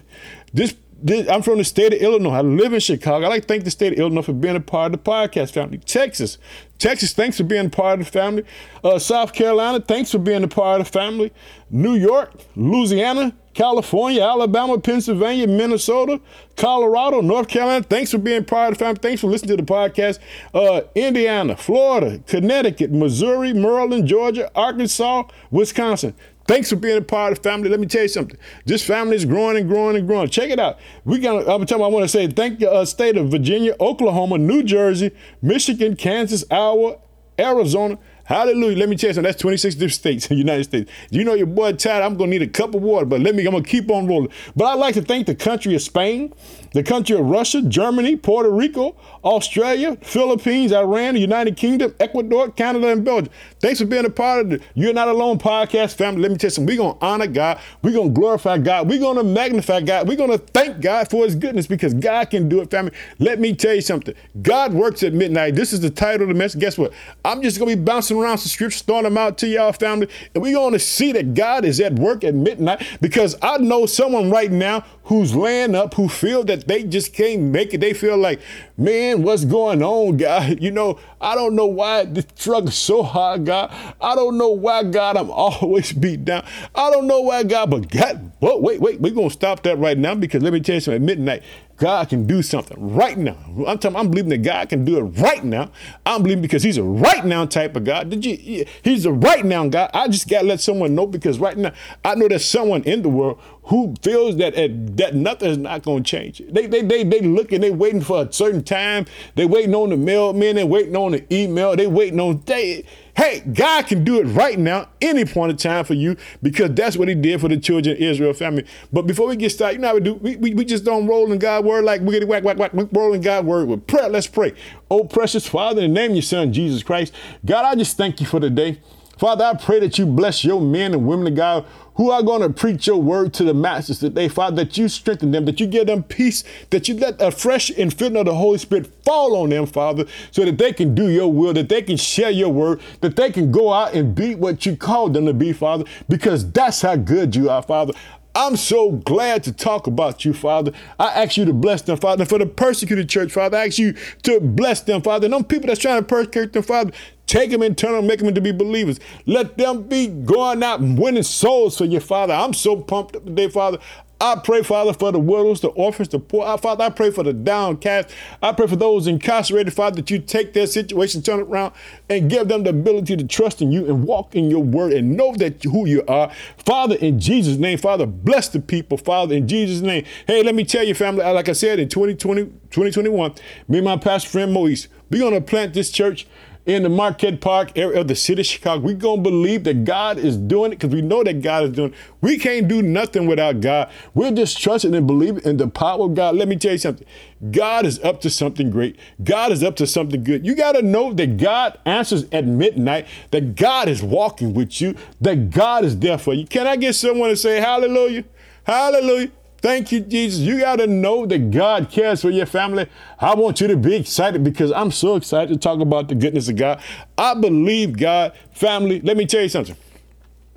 This 0.54 0.74
this, 1.02 1.28
I'm 1.30 1.42
from 1.42 1.58
the 1.60 1.64
state 1.64 1.94
of 1.94 2.00
Illinois. 2.00 2.32
I 2.32 2.42
live 2.42 2.74
in 2.74 2.80
Chicago. 2.80 3.26
I 3.26 3.30
like 3.30 3.44
to 3.44 3.48
thank 3.48 3.64
the 3.64 3.72
state 3.72 3.94
of 3.94 4.00
Illinois 4.00 4.24
for 4.24 4.34
being 4.34 4.56
a 4.56 4.60
part 4.60 4.94
of 4.94 5.04
the 5.04 5.10
podcast 5.10 5.52
family. 5.52 5.78
Texas, 5.80 6.38
Texas, 6.80 7.14
thanks 7.14 7.38
for 7.38 7.44
being 7.44 7.68
a 7.68 7.70
part 7.70 8.00
of 8.00 8.06
the 8.06 8.12
family. 8.12 8.44
Uh, 8.84 8.98
South 9.00 9.34
Carolina, 9.34 9.80
thanks 9.80 10.12
for 10.12 10.20
being 10.20 10.44
a 10.44 10.48
part 10.48 10.82
of 10.82 10.88
the 10.88 10.92
family. 10.92 11.32
New 11.70 11.96
York, 11.96 12.34
Louisiana, 12.56 13.36
California, 13.54 14.22
Alabama, 14.22 14.80
Pennsylvania, 14.80 15.48
Minnesota, 15.48 16.22
Colorado, 16.56 17.22
North 17.22 17.48
Carolina. 17.48 17.84
Thanks 17.84 18.12
for 18.12 18.20
being 18.20 18.46
part 18.46 18.72
of 18.72 18.78
the 18.78 18.86
family. 18.86 19.00
Thanks 19.02 19.22
for 19.22 19.28
listening 19.28 19.58
to 19.58 19.64
the 19.64 19.72
podcast. 19.72 20.20
Uh, 20.54 20.82
Indiana, 20.94 21.58
Florida, 21.58 22.22
Connecticut, 22.28 22.92
Missouri, 22.92 23.54
Maryland, 23.54 24.08
Georgia, 24.08 24.52
Arkansas, 24.56 25.24
Wisconsin. 25.50 26.14
Thanks 26.48 26.70
for 26.70 26.78
being 26.78 26.98
a 26.98 27.02
part 27.02 27.34
of 27.34 27.40
the 27.40 27.50
family. 27.50 27.70
Let 27.70 27.80
me 27.80 27.88
tell 27.88 28.04
you 28.04 28.08
something. 28.08 28.38
This 28.66 28.86
family 28.86 29.18
is 29.18 29.26
growing 29.26 29.58
and 29.58 29.68
growing 29.68 29.98
and 29.98 30.08
growing. 30.08 30.30
Check 30.30 30.50
it 30.50 30.60
out. 30.60 30.80
We 31.04 31.20
got. 31.20 31.48
I'm 31.48 31.66
telling. 31.66 31.84
I 31.84 31.88
want 31.88 32.04
to 32.04 32.08
say 32.08 32.28
thank 32.28 32.62
you, 32.62 32.70
uh, 32.70 32.86
state 32.86 33.18
of 33.18 33.30
Virginia, 33.30 33.76
Oklahoma, 33.80 34.38
New 34.38 34.64
Jersey, 34.64 35.12
Michigan, 35.42 35.96
Kansas, 35.98 36.46
Iowa, 36.50 37.00
Arizona. 37.38 38.00
Hallelujah. 38.28 38.78
Let 38.78 38.90
me 38.90 38.98
tell 38.98 39.10
you 39.10 39.14
something. 39.14 39.24
That's 39.30 39.42
26 39.42 39.76
different 39.76 39.94
states 39.94 40.28
in 40.28 40.36
the 40.36 40.40
United 40.40 40.66
States. 40.66 40.92
You 41.12 41.24
know 41.24 41.34
your 41.34 41.48
boy 41.48 41.72
tired. 41.72 42.04
I'm 42.04 42.18
gonna 42.18 42.32
need 42.32 42.42
a 42.42 42.48
cup 42.48 42.76
of 42.76 42.82
water, 42.82 43.06
but 43.06 43.22
let 43.22 43.36
me. 43.36 43.46
I'm 43.46 43.54
gonna 43.54 43.64
keep 43.64 43.90
on 43.90 44.06
rolling. 44.06 44.30
But 44.54 44.66
I'd 44.66 44.74
like 44.80 44.96
to 44.96 45.02
thank 45.02 45.28
the 45.28 45.36
country 45.36 45.74
of 45.76 45.82
Spain, 45.82 46.34
the 46.74 46.84
country 46.84 47.16
of 47.16 47.26
Russia, 47.26 47.62
Germany, 47.62 48.18
Puerto 48.18 48.52
Rico, 48.52 48.98
Australia, 49.24 49.98
Philippines, 50.02 50.74
Iran, 50.74 51.14
the 51.14 51.22
United 51.22 51.56
Kingdom, 51.56 51.96
Ecuador, 52.02 52.52
Canada, 52.52 52.90
and 52.90 53.06
Belgium. 53.06 53.32
Thanks 53.60 53.80
for 53.80 53.86
being 53.86 54.06
a 54.06 54.10
part 54.10 54.42
of 54.42 54.50
the 54.50 54.62
You're 54.76 54.94
Not 54.94 55.08
Alone 55.08 55.40
podcast 55.40 55.96
family. 55.96 56.22
Let 56.22 56.32
me 56.32 56.38
tell 56.38 56.48
you 56.48 56.52
something. 56.52 56.76
We're 56.76 56.84
going 56.84 57.00
to 57.00 57.06
honor 57.06 57.28
God. 57.28 57.60
We're 57.82 57.94
going 57.94 58.14
to 58.14 58.14
glorify 58.14 58.58
God. 58.58 58.90
We're 58.90 59.00
going 59.00 59.18
to 59.18 59.24
magnify 59.24 59.82
God. 59.82 60.08
We're 60.08 60.18
going 60.18 60.32
to 60.32 60.38
thank 60.38 60.82
God 60.82 61.10
for 61.10 61.24
his 61.24 61.36
goodness 61.36 61.66
because 61.66 61.94
God 61.94 62.30
can 62.30 62.50
do 62.50 62.62
it, 62.62 62.70
family. 62.70 62.92
Let 63.20 63.40
me 63.40 63.56
tell 63.56 63.74
you 63.74 63.82
something. 63.82 64.14
God 64.42 64.74
works 64.74 65.02
at 65.04 65.14
midnight. 65.14 65.56
This 65.56 65.74
is 65.74 65.80
the 65.80 65.90
title 65.90 66.24
of 66.24 66.28
the 66.30 66.36
message. 66.36 66.62
Guess 66.62 66.78
what? 66.78 66.94
I'm 67.26 67.42
just 67.42 67.58
going 67.58 67.72
to 67.72 67.76
be 67.76 67.84
bouncing 67.84 68.17
around 68.22 68.40
some 68.40 68.50
scriptures, 68.50 68.82
throwing 68.82 69.04
them 69.04 69.18
out 69.18 69.38
to 69.40 69.48
y'all, 69.48 69.74
family. 69.74 70.08
And 70.34 70.44
we're 70.44 70.54
going 70.54 70.74
to 70.74 70.80
see 70.80 71.12
that 71.14 71.34
God 71.34 71.66
is 71.66 71.80
at 71.80 71.94
work 71.94 72.24
at 72.24 72.36
midnight 72.36 72.86
because 73.02 73.36
I 73.42 73.58
know 73.58 73.86
someone 73.86 74.30
right 74.30 74.52
now 74.52 74.84
who's 75.04 75.36
laying 75.36 75.76
up, 75.76 75.94
who 75.94 76.10
feel 76.10 76.44
that 76.46 76.68
they 76.68 76.84
just 76.84 77.14
can't 77.14 77.44
make 77.44 77.74
it. 77.74 77.80
They 77.80 77.94
feel 77.94 78.18
like, 78.18 78.42
man, 78.78 79.24
what's 79.24 79.46
going 79.46 79.84
on, 79.84 80.18
God? 80.18 80.60
You 80.68 80.72
know, 80.72 81.00
I 81.20 81.36
don't 81.36 81.56
know 81.56 81.66
why 81.66 82.06
the 82.06 82.26
struggle 82.36 82.72
so 82.72 83.04
hard, 83.04 83.46
God. 83.46 83.74
I 84.00 84.16
don't 84.16 84.38
know 84.38 84.50
why, 84.50 84.84
God, 84.84 85.18
I'm 85.18 85.32
always 85.32 85.92
beat 85.94 86.26
down. 86.26 86.46
I 86.76 86.92
don't 86.92 87.08
know 87.08 87.22
why, 87.22 87.44
God, 87.44 87.70
but 87.72 87.90
God, 87.90 88.32
whoa, 88.40 88.58
wait, 88.58 88.80
wait, 88.80 89.02
we're 89.02 89.14
going 89.14 89.30
to 89.30 89.34
stop 89.34 89.64
that 89.64 89.78
right 89.78 89.98
now 89.98 90.16
because 90.16 90.44
let 90.44 90.54
me 90.54 90.60
tell 90.60 90.76
you 90.76 90.82
something. 90.82 91.02
At 91.02 91.06
midnight, 91.06 91.44
God 91.78 92.10
can 92.10 92.26
do 92.26 92.42
something 92.42 92.78
right 92.96 93.18
now. 93.18 93.38
I'm 93.68 93.78
telling, 93.78 93.98
I'm 93.98 94.10
believing 94.10 94.30
that 94.30 94.40
God 94.40 94.70
can 94.70 94.84
do 94.84 94.98
it 94.98 95.02
right 95.22 95.44
now. 95.44 95.72
I'm 96.06 96.24
believing 96.24 96.42
because 96.42 96.64
He's 96.64 96.78
a 96.78 96.84
right 96.84 97.24
now 97.24 97.46
type 97.46 97.76
of 97.76 97.84
God. 97.84 98.10
Did 98.10 98.26
you? 98.26 98.66
He's 98.82 99.06
a 99.06 99.12
right 99.12 99.46
now 99.46 99.68
God. 99.68 99.92
I 99.94 100.08
just 100.08 100.28
got 100.28 100.42
to 100.42 100.48
let 100.48 100.60
someone 100.60 100.96
know 100.96 101.06
because 101.06 101.38
right 101.38 101.58
now 101.58 101.72
I 102.04 102.16
know 102.16 102.28
there's 102.28 102.46
someone 102.46 102.84
in 102.84 103.04
the 103.04 103.10
world 103.10 103.40
who 103.68 103.94
feels 104.02 104.38
that 104.38 104.56
that 104.96 105.14
nothing 105.14 105.50
is 105.50 105.58
not 105.58 105.84
going 105.84 106.04
to 106.04 106.10
change. 106.10 106.42
They 106.50 106.68
they 106.68 106.82
they 106.82 107.04
they 107.04 107.20
looking, 107.20 107.62
they 107.62 107.72
waiting 107.72 108.02
for 108.02 108.24
a 108.24 108.32
certain 108.32 108.64
time. 108.64 109.06
They 109.36 109.46
waiting 109.46 109.76
on 109.76 109.90
the 109.90 109.98
mailman. 109.98 110.56
They 110.56 110.64
waiting 110.64 110.96
on 110.96 111.12
the 111.12 111.34
email. 111.34 111.76
They 111.76 111.88
waiting 111.88 112.20
on 112.20 112.42
they. 112.46 112.86
Hey, 113.16 113.40
God 113.42 113.88
can 113.88 114.04
do 114.04 114.20
it 114.20 114.26
right 114.26 114.60
now, 114.60 114.90
any 115.02 115.26
point 115.26 115.52
of 115.52 115.58
time 115.58 115.84
for 115.86 115.96
you, 115.96 116.18
because 116.44 116.70
that's 116.76 116.96
what 116.96 117.08
He 117.08 117.16
did 117.16 117.42
for 117.42 117.50
the 117.50 117.58
children 117.58 117.96
of 117.96 118.02
Israel 118.02 118.32
family. 118.34 118.64
But 118.94 119.08
before 119.08 119.28
we 119.28 119.36
get 119.36 119.52
started, 119.52 119.76
you 119.76 119.82
know 119.82 119.88
how 119.88 119.96
we 119.96 120.02
do? 120.02 120.14
We, 120.14 120.36
we, 120.36 120.54
we 120.54 120.64
just 120.64 120.86
don't 120.86 121.08
roll 121.08 121.32
in 121.32 121.40
God's 121.40 121.66
word 121.66 121.84
like 121.84 122.02
we 122.02 122.20
get 122.20 122.28
whack, 122.28 122.44
whack, 122.44 122.58
whack, 122.58 122.72
roll 122.92 123.14
in 123.14 123.22
God's 123.22 123.48
word 123.48 123.68
with 123.68 123.88
prayer. 123.88 124.08
Let's 124.08 124.28
pray. 124.28 124.54
Oh, 124.92 125.04
precious 125.04 125.48
Father, 125.48 125.82
in 125.82 125.94
the 125.94 126.00
name 126.00 126.12
of 126.12 126.18
your 126.18 126.22
Son, 126.22 126.54
Jesus 126.54 126.84
Christ, 126.84 127.12
God, 127.44 127.66
I 127.66 127.74
just 127.76 127.98
thank 127.98 128.22
you 128.22 128.28
for 128.28 128.40
the 128.40 128.52
day. 128.52 128.80
Father, 129.18 129.46
I 129.46 129.56
pray 129.56 129.80
that 129.80 129.98
you 129.98 130.06
bless 130.06 130.44
your 130.44 130.62
men 130.62 130.94
and 130.94 131.08
women 131.08 131.28
of 131.28 131.36
God 131.36 131.66
who 131.98 132.12
are 132.12 132.24
going 132.24 132.42
to 132.42 132.50
preach 132.50 132.88
your 132.88 133.02
word 133.02 133.34
to 133.34 133.44
the 133.44 133.54
masses 133.54 134.00
today, 134.00 134.28
Father, 134.28 134.64
that 134.64 134.78
you 134.78 134.88
strengthen 134.88 135.32
them, 135.32 135.46
that 135.46 135.60
you 135.60 135.68
give 135.68 135.88
them 135.88 136.04
peace, 136.04 136.44
that 136.70 136.88
you 136.88 136.96
let 136.96 137.22
a 137.22 137.32
fresh 137.32 137.70
infilling 137.72 138.20
of 138.20 138.26
the 138.28 138.36
Holy 138.36 138.60
Spirit 138.60 138.88
fall 139.04 139.36
on 139.36 139.50
them, 139.50 139.66
Father, 139.66 140.06
so 140.32 140.46
that 140.46 140.58
they 140.58 140.72
can 140.72 140.96
do 140.96 141.10
your 141.10 141.32
will, 141.32 141.54
that 141.54 141.70
they 141.70 141.82
can 141.82 141.98
share 141.98 142.30
your 142.30 142.50
word, 142.50 142.80
that 143.02 143.16
they 143.16 143.32
can 143.32 143.52
go 143.52 143.74
out 143.74 143.94
and 143.94 144.16
be 144.16 144.36
what 144.36 144.66
you 144.66 144.78
called 144.78 145.14
them 145.14 145.26
to 145.26 145.34
be, 145.34 145.52
Father, 145.52 145.86
because 146.08 146.50
that's 146.52 146.82
how 146.82 146.96
good 146.96 147.36
you 147.36 147.50
are, 147.50 147.64
Father. 147.64 147.94
I'm 148.36 148.56
so 148.56 148.92
glad 148.92 149.44
to 149.46 149.52
talk 149.52 149.88
about 149.88 150.24
you, 150.24 150.32
Father. 150.32 150.72
I 151.00 151.24
ask 151.24 151.38
you 151.38 151.46
to 151.46 151.54
bless 151.54 151.82
them, 151.82 151.98
Father. 151.98 152.22
And 152.22 152.30
For 152.30 152.38
the 152.38 152.46
persecuted 152.46 153.10
church, 153.10 153.32
Father, 153.32 153.58
I 153.58 153.66
ask 153.66 153.80
you 153.80 153.96
to 154.24 154.40
bless 154.40 154.82
them, 154.82 155.02
Father. 155.02 155.26
And 155.26 155.34
them 155.34 155.44
people 155.44 155.66
that's 155.66 155.80
trying 155.80 156.00
to 156.00 156.06
persecute 156.06 156.54
them, 156.54 156.62
Father, 156.62 156.92
Take 157.28 157.52
them 157.52 157.62
and 157.62 157.78
turn 157.78 157.92
them, 157.94 158.08
make 158.08 158.20
them 158.20 158.30
into 158.30 158.42
be 158.42 158.52
believers. 158.52 159.00
Let 159.26 159.58
them 159.58 159.84
be 159.84 160.08
going 160.08 160.64
out 160.64 160.80
and 160.80 160.98
winning 160.98 161.24
souls 161.24 161.78
for 161.78 161.86
your 161.86 162.02
Father. 162.02 162.34
I'm 162.34 162.54
so 162.54 162.78
pumped 162.78 163.18
up 163.18 163.26
today, 163.26 163.50
Father. 163.50 163.80
I 164.20 164.36
pray, 164.36 164.64
Father, 164.64 164.94
for 164.94 165.12
the 165.12 165.20
widows, 165.20 165.62
the 165.62 165.68
orphans, 165.68 166.10
the 166.10 166.18
poor. 166.18 166.44
Uh, 166.44 166.58
father, 166.58 166.86
I 166.86 166.90
pray 166.90 167.12
for 167.12 167.24
the 167.24 167.34
downcast. 167.34 168.10
I 168.42 168.52
pray 168.52 168.66
for 168.66 168.76
those 168.76 169.06
incarcerated, 169.06 169.74
Father, 169.74 169.98
that 169.98 170.10
you 170.10 170.18
take 170.18 170.54
their 170.54 170.66
situation, 170.66 171.22
turn 171.22 171.40
it 171.42 171.44
around, 171.44 171.74
and 172.10 172.28
give 172.28 172.48
them 172.48 172.64
the 172.64 172.72
ability 172.72 173.16
to 173.18 173.28
trust 173.28 173.62
in 173.62 173.72
you 173.72 173.86
and 173.86 174.06
walk 174.06 174.36
in 174.36 174.50
your 174.50 174.64
word 174.64 174.94
and 174.94 175.16
know 175.16 175.36
that 175.36 175.64
who 175.64 175.86
you 175.86 176.04
are. 176.08 176.32
Father, 176.66 176.96
in 176.96 177.20
Jesus' 177.20 177.58
name, 177.58 177.78
Father, 177.78 178.08
bless 178.08 178.50
the 178.50 178.60
people, 178.60 178.98
Father, 178.98 179.36
in 179.36 179.48
Jesus' 179.48 179.82
name. 179.82 180.04
Hey, 180.26 180.42
let 180.42 180.56
me 180.56 180.64
tell 180.64 180.84
you, 180.84 180.96
family, 180.96 181.22
uh, 181.22 181.34
like 181.34 181.50
I 181.50 181.54
said, 181.54 181.78
in 181.78 181.88
2020, 181.88 182.46
2021, 182.46 183.36
me 183.68 183.78
and 183.78 183.86
my 183.86 183.98
pastor 183.98 184.30
friend 184.30 184.52
Moise, 184.52 184.88
we're 185.12 185.20
going 185.20 185.34
to 185.34 185.42
plant 185.42 185.76
this 185.76 185.92
church 185.92 186.26
in 186.68 186.84
the 186.84 186.90
Marquette 186.90 187.40
Park 187.40 187.72
area 187.78 188.02
of 188.02 188.10
the 188.10 188.16
city 188.16 188.42
of 188.42 188.46
Chicago. 188.46 188.84
We're 188.84 188.96
going 188.96 189.24
to 189.24 189.30
believe 189.30 189.64
that 189.64 189.86
God 189.86 190.18
is 190.18 190.36
doing 190.36 190.74
it 190.74 190.80
because 190.80 190.94
we 190.94 191.02
know 191.02 191.24
that 191.24 191.42
God 191.42 191.64
is 191.64 191.72
doing 191.72 191.94
it. 191.94 191.98
We 192.20 192.38
can't 192.38 192.68
do 192.68 192.82
nothing 192.82 193.26
without 193.26 193.62
God. 193.62 193.90
We're 194.14 194.32
just 194.32 194.62
trusting 194.62 194.94
and 194.94 195.08
believing 195.08 195.44
in 195.46 195.56
the 195.56 195.70
power 195.70 196.04
of 196.04 196.14
God. 196.14 196.36
Let 196.36 196.50
me 196.50 196.58
tell 196.58 196.74
you 196.74 196.78
something. 196.78 197.08
God 197.52 197.86
is 197.86 198.00
up 198.00 198.20
to 198.22 198.30
something 198.30 198.70
great. 198.70 198.98
God 199.24 199.54
is 199.54 199.64
up 199.64 199.78
to 199.78 199.88
something 199.88 200.22
good. 200.24 200.46
You 200.46 200.56
got 200.56 200.74
to 200.74 200.82
know 200.82 201.14
that 201.14 201.38
God 201.38 201.80
answers 201.86 202.26
at 202.34 202.46
midnight, 202.46 203.08
that 203.32 203.56
God 203.56 203.88
is 203.88 204.04
walking 204.04 204.54
with 204.54 204.82
you, 204.82 204.94
that 205.22 205.50
God 205.50 205.86
is 205.86 205.98
there 205.98 206.18
for 206.18 206.34
you. 206.34 206.46
Can 206.46 206.68
I 206.68 206.76
get 206.76 206.96
someone 206.96 207.30
to 207.30 207.38
say 207.38 207.62
hallelujah? 207.62 208.26
Hallelujah. 208.66 209.32
Thank 209.60 209.92
you, 209.92 210.02
Jesus. 210.02 210.40
You 210.40 210.60
got 210.60 210.78
to 210.78 210.88
know 210.88 211.26
that 211.26 211.52
God 211.52 211.90
cares 211.90 212.22
for 212.22 212.30
your 212.30 212.46
family. 212.46 212.88
I 213.20 213.34
want 213.34 213.60
you 213.60 213.68
to 213.68 213.78
be 213.78 213.96
excited 213.96 214.44
because 214.44 214.72
I'm 214.72 214.92
so 214.92 215.16
excited 215.16 215.50
to 215.54 215.60
talk 215.60 215.80
about 215.80 216.10
the 216.10 216.16
goodness 216.16 216.48
of 216.48 216.58
God. 216.58 216.82
I 217.18 217.34
believe 217.34 217.98
God, 217.98 218.34
family. 218.54 219.02
Let 219.02 219.18
me 219.18 219.26
tell 219.26 219.42
you 219.42 219.50
something. 219.50 219.76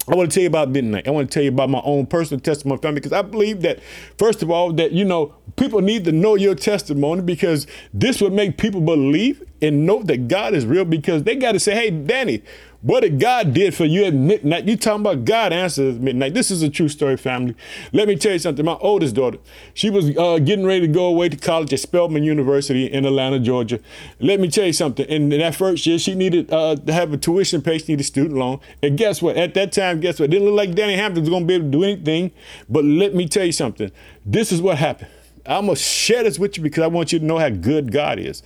I 0.08 0.16
want 0.16 0.30
to 0.30 0.34
tell 0.34 0.42
you 0.42 0.48
about 0.48 0.70
midnight. 0.70 1.06
I 1.06 1.12
want 1.12 1.30
to 1.30 1.34
tell 1.34 1.42
you 1.42 1.50
about 1.50 1.70
my 1.70 1.80
own 1.84 2.06
personal 2.06 2.40
testimony, 2.40 2.80
family, 2.80 3.00
because 3.00 3.12
I 3.12 3.22
believe 3.22 3.62
that, 3.62 3.80
first 4.18 4.42
of 4.42 4.50
all, 4.50 4.72
that, 4.72 4.92
you 4.92 5.04
know, 5.04 5.34
people 5.56 5.80
need 5.80 6.04
to 6.04 6.12
know 6.12 6.34
your 6.34 6.54
testimony 6.54 7.22
because 7.22 7.66
this 7.94 8.20
would 8.20 8.32
make 8.32 8.58
people 8.58 8.80
believe 8.80 9.42
and 9.62 9.86
know 9.86 10.02
that 10.02 10.28
God 10.28 10.54
is 10.54 10.66
real 10.66 10.84
because 10.84 11.24
they 11.24 11.36
got 11.36 11.52
to 11.52 11.60
say, 11.60 11.74
hey, 11.74 11.90
Danny, 11.90 12.42
what 12.82 13.00
did 13.00 13.20
God 13.20 13.52
did 13.52 13.74
for 13.74 13.84
you 13.84 14.04
at 14.04 14.14
midnight? 14.14 14.64
You 14.64 14.74
talking 14.74 15.02
about 15.02 15.26
God 15.26 15.52
answers 15.52 15.96
at 15.96 16.00
midnight. 16.00 16.32
This 16.32 16.50
is 16.50 16.62
a 16.62 16.70
true 16.70 16.88
story, 16.88 17.18
family. 17.18 17.54
Let 17.92 18.08
me 18.08 18.16
tell 18.16 18.32
you 18.32 18.38
something. 18.38 18.64
My 18.64 18.78
oldest 18.80 19.14
daughter, 19.14 19.36
she 19.74 19.90
was 19.90 20.16
uh, 20.16 20.38
getting 20.38 20.64
ready 20.64 20.86
to 20.86 20.88
go 20.88 21.04
away 21.04 21.28
to 21.28 21.36
college 21.36 21.74
at 21.74 21.80
Spelman 21.80 22.22
University 22.22 22.86
in 22.86 23.04
Atlanta, 23.04 23.38
Georgia. 23.38 23.80
Let 24.18 24.40
me 24.40 24.48
tell 24.48 24.64
you 24.64 24.72
something. 24.72 25.04
In 25.06 25.28
that 25.28 25.54
first 25.54 25.84
year, 25.84 25.98
she 25.98 26.14
needed 26.14 26.50
uh, 26.50 26.76
to 26.76 26.92
have 26.92 27.12
a 27.12 27.18
tuition 27.18 27.60
pay. 27.60 27.76
She 27.76 27.92
needed 27.92 28.00
a 28.00 28.04
student 28.04 28.38
loan. 28.38 28.60
And 28.82 28.96
guess 28.96 29.20
what? 29.20 29.36
At 29.36 29.52
that 29.54 29.72
time, 29.72 30.00
guess 30.00 30.18
what? 30.18 30.26
It 30.26 30.30
didn't 30.30 30.46
look 30.46 30.56
like 30.56 30.74
Danny 30.74 30.96
Hampton 30.96 31.22
was 31.22 31.28
going 31.28 31.42
to 31.42 31.46
be 31.46 31.54
able 31.54 31.66
to 31.66 31.70
do 31.70 31.84
anything. 31.84 32.32
But 32.66 32.84
let 32.86 33.14
me 33.14 33.28
tell 33.28 33.44
you 33.44 33.52
something. 33.52 33.92
This 34.24 34.52
is 34.52 34.62
what 34.62 34.78
happened. 34.78 35.10
I'm 35.44 35.66
going 35.66 35.76
to 35.76 35.82
share 35.82 36.22
this 36.22 36.38
with 36.38 36.56
you 36.56 36.62
because 36.62 36.82
I 36.82 36.86
want 36.86 37.12
you 37.12 37.18
to 37.18 37.24
know 37.24 37.38
how 37.38 37.50
good 37.50 37.92
God 37.92 38.18
is. 38.18 38.42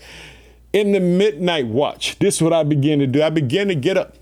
In 0.74 0.92
the 0.92 1.00
midnight 1.00 1.68
watch, 1.68 2.18
this 2.18 2.36
is 2.36 2.42
what 2.42 2.52
I 2.52 2.64
began 2.64 2.98
to 2.98 3.06
do. 3.06 3.22
I 3.22 3.30
began 3.30 3.68
to 3.68 3.74
get 3.74 3.96
up 3.96 4.16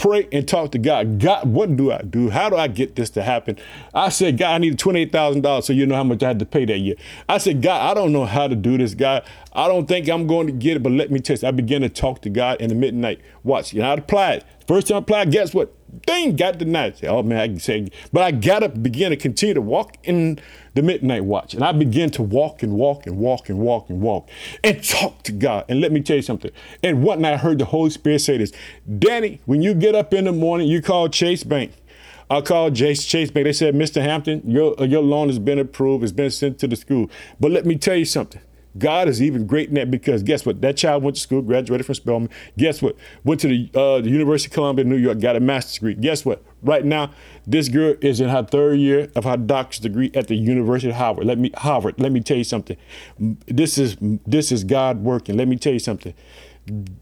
pray 0.00 0.26
and 0.32 0.48
talk 0.48 0.72
to 0.72 0.78
God. 0.78 1.18
God, 1.18 1.46
what 1.46 1.76
do 1.76 1.92
I 1.92 2.00
do? 2.00 2.30
How 2.30 2.48
do 2.48 2.56
I 2.56 2.68
get 2.68 2.96
this 2.96 3.10
to 3.10 3.22
happen? 3.22 3.58
I 3.92 4.08
said, 4.08 4.38
God, 4.38 4.54
I 4.54 4.58
need 4.58 4.78
$28,000 4.78 5.62
so 5.62 5.74
you 5.74 5.84
know 5.84 5.94
how 5.94 6.04
much 6.04 6.22
I 6.22 6.28
had 6.28 6.38
to 6.38 6.46
pay 6.46 6.64
that 6.64 6.78
year. 6.78 6.94
I 7.28 7.36
said, 7.36 7.60
God, 7.60 7.90
I 7.90 7.92
don't 7.92 8.10
know 8.10 8.24
how 8.24 8.48
to 8.48 8.56
do 8.56 8.78
this, 8.78 8.94
God. 8.94 9.24
I 9.52 9.68
don't 9.68 9.86
think 9.86 10.08
I'm 10.08 10.26
going 10.26 10.46
to 10.46 10.54
get 10.54 10.78
it, 10.78 10.82
but 10.82 10.92
let 10.92 11.10
me 11.10 11.20
test. 11.20 11.44
I 11.44 11.50
began 11.50 11.82
to 11.82 11.90
talk 11.90 12.22
to 12.22 12.30
God 12.30 12.60
in 12.62 12.70
the 12.70 12.74
midnight. 12.74 13.20
Watch, 13.44 13.74
you 13.74 13.82
know, 13.82 13.90
I 13.90 13.94
applied. 13.94 14.44
First 14.66 14.88
time 14.88 14.96
I 14.96 14.98
applied, 15.00 15.32
guess 15.32 15.52
what? 15.52 15.74
Dang, 16.06 16.36
got 16.36 16.58
denied. 16.58 16.98
Say, 16.98 17.08
oh 17.08 17.22
man, 17.22 17.38
I 17.38 17.46
can 17.48 17.60
say, 17.60 17.88
but 18.12 18.22
I 18.22 18.30
got 18.30 18.60
to 18.60 18.68
begin 18.68 19.10
to 19.10 19.16
continue 19.16 19.54
to 19.54 19.60
walk 19.60 19.96
in 20.04 20.38
the 20.74 20.82
midnight 20.82 21.24
watch. 21.24 21.54
And 21.54 21.64
I 21.64 21.72
begin 21.72 22.10
to 22.10 22.22
walk 22.22 22.62
and 22.62 22.74
walk 22.74 23.06
and 23.06 23.16
walk 23.16 23.48
and 23.48 23.58
walk 23.58 23.90
and 23.90 24.00
walk 24.00 24.28
and 24.62 24.82
talk 24.84 25.22
to 25.24 25.32
God. 25.32 25.64
And 25.68 25.80
let 25.80 25.92
me 25.92 26.00
tell 26.00 26.16
you 26.16 26.22
something. 26.22 26.50
And 26.82 27.02
night 27.02 27.34
I 27.34 27.36
heard 27.36 27.58
the 27.58 27.64
Holy 27.64 27.90
Spirit 27.90 28.20
say 28.20 28.38
this 28.38 28.52
Danny, 28.98 29.40
when 29.46 29.62
you 29.62 29.74
get 29.74 29.94
up 29.94 30.14
in 30.14 30.24
the 30.24 30.32
morning, 30.32 30.68
you 30.68 30.80
call 30.80 31.08
Chase 31.08 31.44
Bank. 31.44 31.72
I 32.30 32.40
called 32.40 32.76
Chase, 32.76 33.04
Chase 33.04 33.30
Bank. 33.30 33.44
They 33.44 33.52
said, 33.52 33.74
Mr. 33.74 34.00
Hampton, 34.00 34.42
your, 34.48 34.76
your 34.84 35.02
loan 35.02 35.28
has 35.28 35.40
been 35.40 35.58
approved. 35.58 36.04
It's 36.04 36.12
been 36.12 36.30
sent 36.30 36.60
to 36.60 36.68
the 36.68 36.76
school. 36.76 37.10
But 37.40 37.50
let 37.50 37.66
me 37.66 37.76
tell 37.76 37.96
you 37.96 38.04
something. 38.04 38.40
God 38.78 39.08
is 39.08 39.20
even 39.20 39.46
great 39.46 39.68
in 39.68 39.74
that 39.74 39.90
because 39.90 40.22
guess 40.22 40.46
what? 40.46 40.60
That 40.60 40.76
child 40.76 41.02
went 41.02 41.16
to 41.16 41.22
school, 41.22 41.42
graduated 41.42 41.86
from 41.86 41.94
Spelman. 41.94 42.30
Guess 42.56 42.82
what? 42.82 42.96
Went 43.24 43.40
to 43.40 43.48
the, 43.48 43.70
uh, 43.74 44.00
the 44.00 44.10
University 44.10 44.48
of 44.48 44.54
Columbia, 44.54 44.84
in 44.84 44.90
New 44.90 44.96
York, 44.96 45.20
got 45.20 45.36
a 45.36 45.40
master's 45.40 45.74
degree. 45.74 45.94
Guess 45.94 46.24
what? 46.24 46.42
Right 46.62 46.84
now, 46.84 47.10
this 47.46 47.68
girl 47.68 47.94
is 48.00 48.20
in 48.20 48.28
her 48.28 48.44
third 48.44 48.78
year 48.78 49.10
of 49.16 49.24
her 49.24 49.36
doctor's 49.36 49.80
degree 49.80 50.10
at 50.14 50.28
the 50.28 50.36
University 50.36 50.90
of 50.90 50.96
Harvard. 50.96 51.26
Let 51.26 51.38
me 51.38 51.50
Harvard. 51.56 51.98
Let 51.98 52.12
me 52.12 52.20
tell 52.20 52.36
you 52.36 52.44
something. 52.44 52.76
This 53.46 53.78
is 53.78 53.96
this 54.26 54.52
is 54.52 54.62
God 54.64 55.02
working. 55.02 55.36
Let 55.36 55.48
me 55.48 55.56
tell 55.56 55.72
you 55.72 55.78
something. 55.78 56.14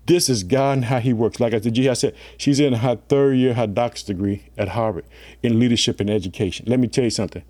This 0.07 0.31
is 0.31 0.45
God 0.45 0.79
and 0.79 0.85
how 0.87 1.01
He 1.01 1.13
works. 1.13 1.41
Like 1.41 1.53
I 1.53 1.61
said, 1.61 1.77
I 1.77 1.93
said, 1.93 2.15
she's 2.39 2.61
in 2.61 2.75
her 2.75 2.97
third 3.09 3.37
year, 3.37 3.55
her 3.55 3.67
doctor's 3.67 4.05
degree 4.05 4.45
at 4.57 4.69
Harvard 4.69 5.05
in 5.43 5.59
leadership 5.59 6.01
and 6.01 6.09
education. 6.09 6.67
Let 6.69 6.79
me 6.81 6.89
tell 6.89 7.05
you 7.05 7.11
something. 7.11 7.43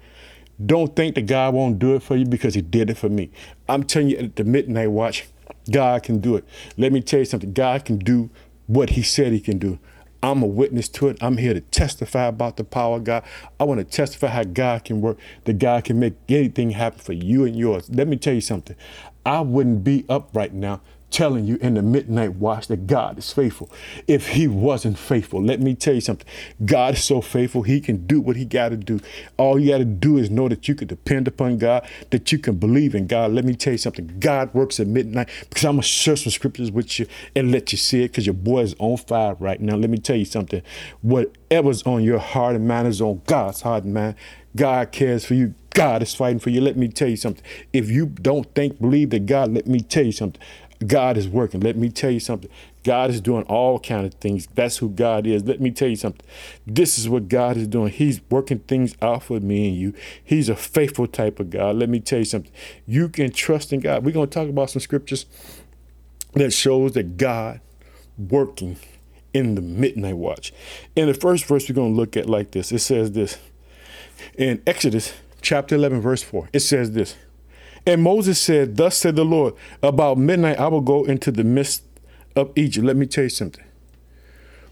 Don't 0.65 0.95
think 0.97 1.15
that 1.15 1.27
God 1.27 1.55
won't 1.55 1.79
do 1.79 1.95
it 1.95 2.03
for 2.03 2.17
you 2.17 2.25
because 2.25 2.55
He 2.55 2.63
did 2.63 2.91
it 2.91 2.99
for 2.99 3.09
me. 3.09 3.31
I'm 3.69 3.85
telling 3.85 4.11
you 4.11 4.19
at 4.19 4.37
the 4.37 4.45
midnight 4.45 4.91
watch, 4.91 5.29
God 5.71 6.03
can 6.03 6.21
do 6.21 6.37
it. 6.37 6.45
Let 6.77 6.93
me 6.93 7.01
tell 7.01 7.21
you 7.21 7.25
something. 7.25 7.53
God 7.53 7.85
can 7.85 7.99
do 7.99 8.31
what 8.67 8.91
He 8.91 9.03
said 9.03 9.33
He 9.33 9.41
can 9.41 9.59
do. 9.59 9.79
I'm 10.23 10.43
a 10.43 10.47
witness 10.47 10.89
to 10.91 11.09
it. 11.09 11.19
I'm 11.21 11.37
here 11.37 11.55
to 11.55 11.61
testify 11.61 12.25
about 12.27 12.57
the 12.57 12.65
power 12.65 12.97
of 12.97 13.05
God. 13.05 13.23
I 13.61 13.65
want 13.65 13.79
to 13.79 13.85
testify 13.85 14.29
how 14.29 14.43
God 14.43 14.85
can 14.85 15.01
work, 15.01 15.19
that 15.45 15.59
God 15.59 15.85
can 15.85 16.01
make 16.01 16.15
anything 16.29 16.71
happen 16.71 16.99
for 16.99 17.13
you 17.13 17.45
and 17.45 17.57
yours. 17.57 17.89
Let 17.89 18.09
me 18.09 18.17
tell 18.17 18.35
you 18.35 18.41
something. 18.41 18.75
I 19.25 19.41
wouldn't 19.43 19.85
be 19.85 20.05
up 20.09 20.31
right 20.35 20.53
now 20.53 20.81
telling 21.11 21.45
you 21.45 21.57
in 21.61 21.75
the 21.75 21.83
midnight 21.83 22.35
watch 22.35 22.69
that 22.69 22.87
God 22.87 23.19
is 23.19 23.33
faithful. 23.33 23.71
If 24.07 24.29
he 24.29 24.47
wasn't 24.47 24.99
faithful, 24.99 25.43
let 25.43 25.61
me 25.61 25.75
tell 25.75 25.95
you 25.95 26.01
something. 26.01 26.27
God 26.65 26.95
is 26.95 27.05
so 27.05 27.21
faithful, 27.21 27.63
he 27.63 27.81
can 27.81 28.07
do 28.07 28.21
what 28.21 28.37
he 28.37 28.45
got 28.45 28.71
to 28.71 28.77
do. 28.77 29.01
All 29.37 29.59
you 29.59 29.71
got 29.71 29.79
to 29.79 29.85
do 29.85 30.19
is 30.19 30.31
know 30.31 30.49
that 30.49 30.69
you 30.69 30.75
can 30.75 30.89
depend 30.89 31.29
upon 31.29 31.59
God, 31.59 31.89
that 32.11 32.31
you 32.33 32.39
can 32.39 32.57
believe 32.57 32.95
in 32.95 33.07
God. 33.07 33.33
Let 33.33 33.45
me 33.45 33.55
tell 33.55 33.73
you 33.73 33.79
something. 33.79 34.19
God 34.19 34.53
works 34.55 34.79
at 34.81 34.87
midnight 34.87 35.29
because 35.49 35.65
I'm 35.65 35.77
going 35.77 35.83
to 35.83 35.89
share 35.89 36.17
some 36.17 36.33
scriptures 36.33 36.71
with 36.71 36.99
you 36.99 37.07
and 37.35 37.51
let 37.51 37.73
you 37.73 37.79
see 37.79 38.05
it 38.05 38.09
because 38.09 38.27
your 38.27 38.35
boy 38.35 38.61
is 38.61 38.75
on 38.79 38.97
fire 38.97 39.35
right 39.35 39.61
now. 39.61 39.77
Let 39.77 39.91
me 39.91 39.99
tell 39.99 40.17
you 40.17 40.25
something. 40.25 40.63
Whatever's 41.03 41.83
on 41.85 42.03
your 42.03 42.19
heart 42.19 42.57
and 42.57 42.69
mind 42.69 42.89
is 42.89 43.01
on 43.01 43.23
God's 43.27 43.63
heart 43.63 43.85
and 43.85 43.95
mind. 43.95 44.15
God 44.57 44.93
cares 44.93 45.25
for 45.25 45.35
you. 45.35 45.55
God 45.71 46.03
is 46.03 46.15
fighting 46.15 46.41
for 46.41 46.51
you. 46.51 46.61
Let 46.61 46.77
me 46.77 46.89
tell 46.89 47.09
you 47.09 47.17
something. 47.17 47.45
If 47.73 47.89
you 47.89 48.07
don't 48.07 48.53
think, 48.55 48.81
believe 48.81 49.11
that 49.11 49.27
God, 49.27 49.53
let 49.53 49.67
me 49.67 49.81
tell 49.81 50.05
you 50.05 50.13
something. 50.13 50.41
God 50.87 51.17
is 51.17 51.27
working. 51.27 51.61
Let 51.61 51.77
me 51.77 51.89
tell 51.89 52.11
you 52.11 52.21
something. 52.21 52.51
God 52.85 53.11
is 53.11 53.21
doing 53.21 53.43
all 53.45 53.81
kind 53.81 54.07
of 54.07 54.15
things. 54.15 54.47
That's 54.55 54.79
who 54.79 54.89
God 54.89 55.27
is. 55.27 55.45
Let 55.45 55.61
me 55.61 55.71
tell 55.71 55.89
you 55.89 55.97
something. 55.97 56.25
This 56.67 56.99
is 56.99 57.09
what 57.09 57.29
God 57.29 57.57
is 57.57 57.67
doing. 57.67 57.93
He's 57.93 58.21
working 58.31 58.61
things 58.61 58.95
out 59.03 59.25
for 59.25 59.41
me 59.41 59.69
and 59.69 59.77
you. 59.77 59.95
He's 60.25 60.49
a 60.49 60.55
faithful 60.55 61.09
type 61.09 61.41
of 61.41 61.51
God. 61.51 61.77
Let 61.77 61.89
me 61.89 61.99
tell 61.99 62.21
you 62.21 62.25
something. 62.25 62.53
You 62.87 63.09
can 63.09 63.33
trust 63.33 63.73
in 63.73 63.81
God. 63.81 64.05
We're 64.05 64.13
going 64.13 64.29
to 64.29 64.35
talk 64.35 64.49
about 64.49 64.71
some 64.71 64.81
scriptures 64.81 65.27
that 66.35 66.53
shows 66.53 66.93
that 66.93 67.17
God 67.17 67.61
working 68.17 68.77
in 69.35 69.55
the 69.55 69.63
midnight 69.63 70.17
watch. 70.17 70.53
In 70.95 71.07
the 71.07 71.15
first 71.15 71.45
verse 71.45 71.69
we're 71.69 71.75
going 71.75 71.93
to 71.93 71.97
look 71.97 72.17
at 72.17 72.29
like 72.29 72.53
this. 72.53 72.73
It 72.73 72.81
says 72.81 73.13
this. 73.13 73.39
In 74.37 74.63
Exodus 74.67 75.13
chapter 75.41 75.75
11 75.75 76.01
verse 76.01 76.23
4. 76.23 76.49
It 76.53 76.61
says 76.61 76.93
this. 76.93 77.17
And 77.89 78.03
Moses 78.03 78.39
said, 78.39 78.77
Thus 78.77 78.99
said 78.99 79.17
the 79.17 79.25
Lord, 79.25 79.55
about 79.83 80.19
midnight 80.19 80.59
I 80.61 80.69
will 80.69 80.83
go 80.83 81.05
into 81.05 81.33
the 81.33 81.43
midst 81.43 81.83
of 82.37 82.53
Egypt. 82.55 82.87
Let 82.87 82.97
me 82.97 83.07
tell 83.07 83.25
you 83.25 83.31
something. 83.31 83.65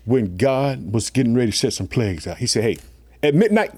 When 0.04 0.36
God 0.36 0.92
was 0.92 1.08
getting 1.08 1.34
ready 1.34 1.50
to 1.50 1.56
set 1.56 1.72
some 1.72 1.88
plagues 1.88 2.26
out, 2.26 2.36
he 2.36 2.46
said, 2.46 2.62
Hey, 2.62 2.76
at 3.22 3.34
midnight, 3.34 3.72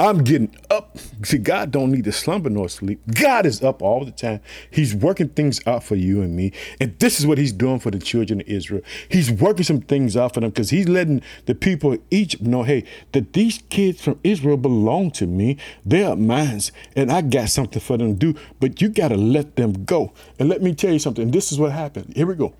I'm 0.00 0.22
getting 0.22 0.54
up. 0.70 0.96
See, 1.24 1.38
God 1.38 1.72
don't 1.72 1.90
need 1.90 2.04
to 2.04 2.12
slumber 2.12 2.48
nor 2.48 2.68
sleep. 2.68 3.00
God 3.14 3.46
is 3.46 3.62
up 3.62 3.82
all 3.82 4.04
the 4.04 4.12
time. 4.12 4.40
He's 4.70 4.94
working 4.94 5.28
things 5.30 5.60
out 5.66 5.82
for 5.82 5.96
you 5.96 6.22
and 6.22 6.36
me. 6.36 6.52
And 6.80 6.96
this 7.00 7.18
is 7.18 7.26
what 7.26 7.36
he's 7.36 7.52
doing 7.52 7.80
for 7.80 7.90
the 7.90 7.98
children 7.98 8.40
of 8.40 8.46
Israel. 8.46 8.82
He's 9.08 9.30
working 9.30 9.64
some 9.64 9.80
things 9.80 10.16
out 10.16 10.34
for 10.34 10.40
them 10.40 10.50
because 10.50 10.70
he's 10.70 10.88
letting 10.88 11.20
the 11.46 11.54
people 11.56 11.94
of 11.94 12.00
Egypt 12.12 12.44
know, 12.44 12.62
hey, 12.62 12.84
that 13.10 13.32
these 13.32 13.58
kids 13.70 14.00
from 14.00 14.20
Israel 14.22 14.56
belong 14.56 15.10
to 15.12 15.26
me. 15.26 15.56
They 15.84 16.04
are 16.04 16.14
mine. 16.14 16.60
And 16.94 17.10
I 17.10 17.20
got 17.22 17.50
something 17.50 17.80
for 17.80 17.96
them 17.96 18.16
to 18.16 18.32
do. 18.32 18.40
But 18.60 18.80
you 18.80 18.88
got 18.88 19.08
to 19.08 19.16
let 19.16 19.56
them 19.56 19.84
go. 19.84 20.12
And 20.38 20.48
let 20.48 20.62
me 20.62 20.74
tell 20.74 20.92
you 20.92 21.00
something. 21.00 21.32
This 21.32 21.50
is 21.50 21.58
what 21.58 21.72
happened. 21.72 22.12
Here 22.14 22.26
we 22.26 22.36
go. 22.36 22.54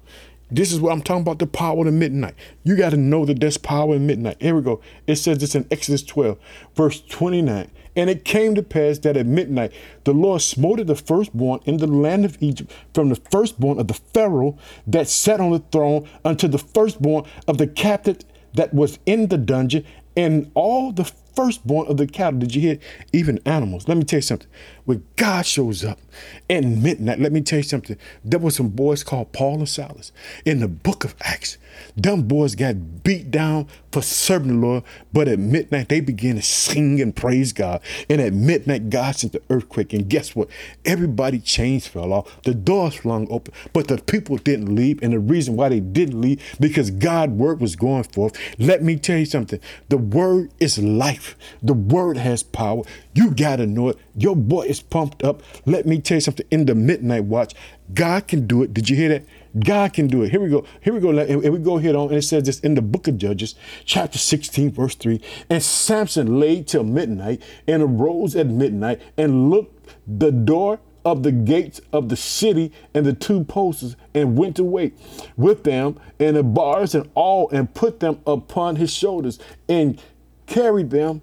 This 0.51 0.73
is 0.73 0.81
what 0.81 0.93
I'm 0.93 1.03
talking 1.03 1.23
about 1.23 1.39
the 1.39 1.47
power 1.47 1.81
of 1.81 1.87
the 1.87 1.93
midnight. 1.93 2.35
You 2.65 2.77
got 2.77 2.91
to 2.91 2.97
know 2.97 3.25
that 3.27 3.41
there's 3.41 3.59
power 3.59 3.97
in 3.97 4.07
midnight. 4.07 4.39
Here 4.41 4.55
we 4.55 4.63
go. 4.63 4.81
It 5.07 5.17
says 5.17 5.39
this 5.39 5.55
in 5.55 5.67
Exodus 5.71 6.03
12, 6.03 6.39
verse 6.75 7.03
29. 7.03 7.71
And 7.97 8.09
it 8.09 8.25
came 8.25 8.55
to 8.55 8.63
pass 8.63 8.99
that 9.01 9.17
at 9.17 9.27
midnight 9.27 9.73
the 10.05 10.13
Lord 10.13 10.41
smote 10.41 10.87
the 10.87 10.95
firstborn 10.95 11.61
in 11.65 11.79
the 11.79 11.87
land 11.87 12.25
of 12.25 12.39
Egypt, 12.41 12.73
from 12.95 13.09
the 13.09 13.17
firstborn 13.17 13.79
of 13.81 13.89
the 13.89 13.95
Pharaoh 13.95 14.57
that 14.87 15.09
sat 15.09 15.41
on 15.41 15.51
the 15.51 15.59
throne 15.59 16.09
unto 16.25 16.49
the 16.49 16.59
firstborn 16.59 17.25
of 17.47 17.59
the 17.59 17.67
captive 17.67 18.19
that 18.55 18.73
was 18.73 18.99
in 19.05 19.29
the 19.29 19.39
dungeon, 19.39 19.85
and 20.19 20.51
all 20.55 20.91
the 20.91 21.05
firstborn 21.39 21.87
of 21.87 21.97
the 21.99 22.07
cattle. 22.09 22.41
Did 22.41 22.53
you 22.53 22.61
hear? 22.61 22.79
Even 23.13 23.39
animals. 23.47 23.87
Let 23.87 23.97
me 23.97 24.03
tell 24.03 24.19
you 24.19 24.23
something. 24.23 24.49
When 24.87 25.07
God 25.15 25.47
shows 25.47 25.85
up 25.85 26.01
in 26.49 26.83
midnight, 26.83 27.21
let 27.21 27.31
me 27.31 27.43
tell 27.43 27.59
you 27.59 27.63
something. 27.63 27.97
There 28.25 28.41
were 28.41 28.51
some 28.51 28.71
boys 28.71 29.05
called 29.05 29.33
Paul 29.33 29.59
and 29.59 29.69
Silas 29.69 30.11
in 30.45 30.59
the 30.59 30.67
book 30.67 31.05
of 31.05 31.15
Acts. 31.21 31.57
Them 31.97 32.23
boys 32.23 32.57
got 32.57 33.05
beat 33.05 33.31
down 33.31 33.69
for 33.93 34.03
serving 34.03 34.49
the 34.49 34.67
Lord, 34.67 34.83
but 35.13 35.29
at 35.29 35.39
midnight 35.39 35.89
they 35.89 36.01
began 36.01 36.35
to 36.37 36.43
sing 36.43 37.01
and 37.01 37.15
praise 37.15 37.53
God. 37.53 37.81
And 38.11 38.21
at 38.21 38.33
midnight, 38.33 38.91
God 38.91 39.15
sent 39.15 39.33
the 39.33 39.43
earthquake. 39.49 39.93
And 39.93 40.09
guess 40.09 40.35
what? 40.35 40.49
Everybody 40.85 41.39
chains 41.39 41.87
fell 41.87 42.13
off. 42.13 42.43
The 42.43 42.55
doors 42.55 42.97
flung 42.97 43.29
open, 43.31 43.55
but 43.73 43.87
the 43.87 43.99
people 43.99 44.39
didn't 44.39 44.75
leave. 44.75 45.01
And 45.03 45.13
the 45.13 45.21
reason 45.21 45.55
why 45.55 45.69
they 45.69 45.81
didn't 45.81 46.21
leave, 46.21 46.43
because 46.59 46.91
God's 46.91 47.33
word 47.33 47.61
was 47.61 47.77
going 47.77 48.05
forth. 48.05 48.37
Let 48.59 48.83
me 48.83 48.97
tell 48.97 49.19
you 49.19 49.27
something. 49.27 49.61
The 49.89 49.99
word 50.11 50.53
is 50.59 50.79
life. 50.79 51.37
The 51.63 51.75
word 51.75 52.17
has 52.17 52.43
power. 52.43 52.83
You 53.15 53.31
got 53.31 53.57
to 53.57 53.67
know 53.67 53.89
it. 53.91 53.99
Your 54.17 54.37
boy 54.37 54.63
is 54.63 54.81
pumped 54.81 55.23
up. 55.25 55.43
Let 55.67 55.87
me 55.87 56.01
tell 56.01 56.17
you 56.17 56.21
something. 56.21 56.47
In 56.51 56.67
the 56.67 56.75
midnight 56.75 57.25
watch, 57.25 57.55
God 57.93 58.29
can 58.29 58.47
do 58.47 58.63
it. 58.63 58.75
Did 58.75 58.91
you 58.91 58.97
hear 58.97 59.09
that? 59.09 59.25
God 59.59 59.93
can 59.93 60.07
do 60.07 60.23
it. 60.23 60.31
Here 60.31 60.41
we 60.41 60.49
go. 60.49 60.65
Here 60.81 60.93
we 60.93 61.01
go. 61.01 61.17
And 61.17 61.53
we 61.53 61.59
go 61.59 61.79
here 61.79 61.97
on. 61.97 62.09
And 62.09 62.19
it 62.19 62.23
says 62.23 62.45
this 62.45 62.61
in 62.61 62.75
the 62.75 62.83
book 62.83 63.09
of 63.09 63.19
Judges, 63.19 63.55
chapter 63.85 64.19
16, 64.19 64.73
verse 64.73 64.95
3. 64.95 65.21
And 65.49 65.63
Samson 65.63 66.39
laid 66.39 66.69
till 66.69 66.85
midnight 66.85 67.43
and 67.67 67.83
arose 67.83 68.37
at 68.37 68.47
midnight 68.47 69.01
and 69.17 69.51
looked 69.51 69.97
the 70.07 70.31
door 70.31 70.81
of 71.05 71.23
the 71.23 71.33
gates 71.33 71.81
of 71.93 72.09
the 72.09 72.17
city 72.17 72.73
and 72.95 73.07
the 73.07 73.13
two 73.13 73.45
posts 73.45 73.97
and 74.15 74.37
went 74.37 74.59
away 74.59 74.93
with 75.37 75.65
them 75.65 75.99
and 76.19 76.37
the 76.37 76.43
bars 76.43 76.95
and 76.95 77.09
all 77.15 77.49
and 77.51 77.73
put 77.75 78.01
them 78.01 78.21
upon 78.27 78.77
his 78.77 78.93
shoulders 78.93 79.39
and 79.69 80.01
carried 80.47 80.91
them 80.91 81.23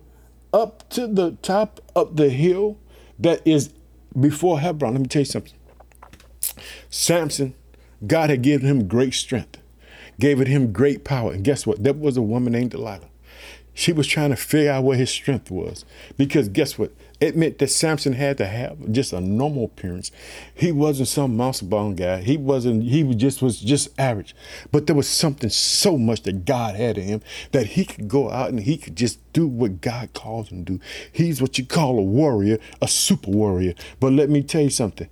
up 0.53 0.87
to 0.89 1.07
the 1.07 1.31
top 1.41 1.81
of 1.95 2.15
the 2.15 2.29
hill 2.29 2.77
that 3.19 3.41
is 3.45 3.73
before 4.19 4.59
Hebron. 4.59 4.93
Let 4.93 5.01
me 5.01 5.07
tell 5.07 5.21
you 5.21 5.25
something. 5.25 5.53
Samson, 6.89 7.53
God 8.05 8.29
had 8.29 8.41
given 8.41 8.67
him 8.67 8.87
great 8.87 9.13
strength, 9.13 9.57
gave 10.19 10.39
it 10.39 10.47
him 10.47 10.71
great 10.71 11.03
power. 11.03 11.33
And 11.33 11.43
guess 11.43 11.67
what? 11.67 11.83
There 11.83 11.93
was 11.93 12.17
a 12.17 12.21
woman 12.21 12.53
named 12.53 12.71
Delilah. 12.71 13.09
She 13.73 13.91
was 13.91 14.07
trying 14.07 14.29
to 14.29 14.37
figure 14.37 14.71
out 14.71 14.85
where 14.85 14.97
his 14.97 15.09
strength 15.09 15.51
was. 15.51 15.83
Because 16.17 16.47
guess 16.47 16.79
what? 16.79 16.93
It 17.19 17.37
meant 17.37 17.59
that 17.59 17.69
Samson 17.69 18.13
had 18.13 18.37
to 18.39 18.45
have 18.45 18.91
just 18.91 19.13
a 19.13 19.21
normal 19.21 19.65
appearance. 19.65 20.11
He 20.53 20.71
wasn't 20.71 21.07
some 21.07 21.37
monster 21.37 21.65
bone 21.65 21.95
guy. 21.95 22.21
He 22.21 22.35
wasn't. 22.35 22.83
He 22.83 23.03
just 23.15 23.41
was 23.41 23.59
just 23.59 23.89
average. 23.97 24.35
But 24.71 24.87
there 24.87 24.95
was 24.95 25.07
something 25.07 25.49
so 25.49 25.97
much 25.97 26.23
that 26.23 26.43
God 26.45 26.75
had 26.75 26.97
in 26.97 27.05
him 27.05 27.21
that 27.51 27.67
he 27.67 27.85
could 27.85 28.07
go 28.09 28.29
out 28.29 28.49
and 28.49 28.59
he 28.59 28.77
could 28.77 28.97
just 28.97 29.19
do 29.31 29.47
what 29.47 29.81
God 29.81 30.13
calls 30.13 30.49
him 30.49 30.65
to 30.65 30.73
do. 30.73 30.83
He's 31.11 31.41
what 31.41 31.57
you 31.57 31.65
call 31.65 31.99
a 31.99 32.01
warrior, 32.01 32.57
a 32.81 32.87
super 32.87 33.31
warrior. 33.31 33.75
But 33.99 34.13
let 34.13 34.29
me 34.29 34.43
tell 34.43 34.61
you 34.61 34.69
something. 34.69 35.09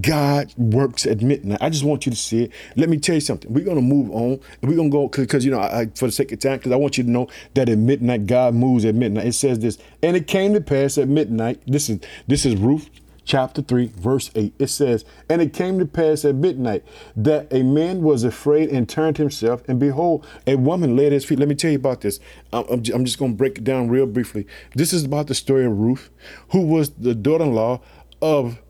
God 0.00 0.52
works 0.56 1.06
at 1.06 1.22
midnight. 1.22 1.58
I 1.60 1.70
just 1.70 1.84
want 1.84 2.04
you 2.04 2.10
to 2.10 2.18
see 2.18 2.44
it. 2.44 2.52
Let 2.76 2.88
me 2.88 2.98
tell 2.98 3.14
you 3.14 3.20
something. 3.20 3.52
We're 3.52 3.64
to 3.64 3.80
move 3.80 4.10
on. 4.10 4.40
We're 4.62 4.76
to 4.76 4.88
go 4.88 5.08
because, 5.08 5.44
you 5.44 5.50
know, 5.50 5.60
I, 5.60 5.86
for 5.94 6.06
the 6.06 6.12
sake 6.12 6.32
of 6.32 6.40
time, 6.40 6.58
because 6.58 6.72
I 6.72 6.76
want 6.76 6.98
you 6.98 7.04
to 7.04 7.10
know 7.10 7.28
that 7.54 7.68
at 7.68 7.78
midnight, 7.78 8.26
God 8.26 8.54
moves 8.54 8.84
at 8.84 8.94
midnight. 8.94 9.26
It 9.26 9.34
says 9.34 9.60
this, 9.60 9.78
and 10.02 10.16
it 10.16 10.26
came 10.26 10.52
to 10.54 10.60
pass 10.60 10.98
at 10.98 11.08
midnight. 11.08 11.43
This 11.66 11.88
is 11.88 12.00
this 12.26 12.46
is 12.46 12.56
Ruth 12.56 12.90
chapter 13.24 13.62
3, 13.62 13.92
verse 13.96 14.30
8. 14.34 14.54
It 14.58 14.66
says, 14.68 15.04
And 15.28 15.40
it 15.40 15.52
came 15.52 15.78
to 15.78 15.86
pass 15.86 16.24
at 16.24 16.34
midnight 16.34 16.84
that 17.16 17.52
a 17.52 17.62
man 17.62 18.02
was 18.02 18.24
afraid 18.24 18.68
and 18.68 18.88
turned 18.88 19.16
himself, 19.16 19.62
and 19.68 19.80
behold, 19.80 20.26
a 20.46 20.56
woman 20.56 20.96
lay 20.96 21.06
at 21.06 21.12
his 21.12 21.24
feet. 21.24 21.38
Let 21.38 21.48
me 21.48 21.54
tell 21.54 21.70
you 21.70 21.78
about 21.78 22.02
this. 22.02 22.20
I'm, 22.52 22.64
I'm 22.68 23.04
just 23.04 23.18
going 23.18 23.32
to 23.32 23.36
break 23.36 23.58
it 23.58 23.64
down 23.64 23.88
real 23.88 24.06
briefly. 24.06 24.46
This 24.74 24.92
is 24.92 25.04
about 25.04 25.26
the 25.26 25.34
story 25.34 25.64
of 25.64 25.78
Ruth, 25.78 26.10
who 26.50 26.60
was 26.66 26.90
the 26.90 27.14
daughter 27.14 27.44
in 27.44 27.54
law 27.54 27.80
of 28.20 28.60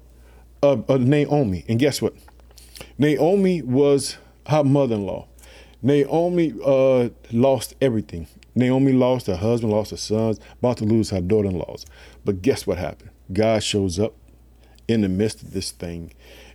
of, 0.62 0.88
of 0.88 1.02
Naomi. 1.02 1.62
And 1.68 1.78
guess 1.78 2.00
what? 2.00 2.14
Naomi 2.96 3.60
was 3.60 4.16
her 4.46 4.64
mother 4.64 4.94
in 4.94 5.04
law. 5.04 5.28
Naomi 5.82 6.54
uh, 6.64 7.10
lost 7.30 7.74
everything. 7.82 8.26
Naomi 8.54 8.92
lost 8.92 9.26
her 9.26 9.36
husband, 9.36 9.72
lost 9.72 9.90
her 9.90 9.98
sons, 9.98 10.40
about 10.58 10.78
to 10.78 10.84
lose 10.84 11.10
her 11.10 11.20
daughter 11.20 11.48
in 11.48 11.58
laws. 11.58 11.84
But 12.24 12.42
guess 12.42 12.66
what 12.66 12.78
happened? 12.78 13.10
God 13.32 13.62
shows 13.62 13.98
up 13.98 14.14
in 14.88 15.00
the 15.02 15.08
midst 15.08 15.42
of 15.42 15.52
this 15.52 15.70
thing. 15.70 16.12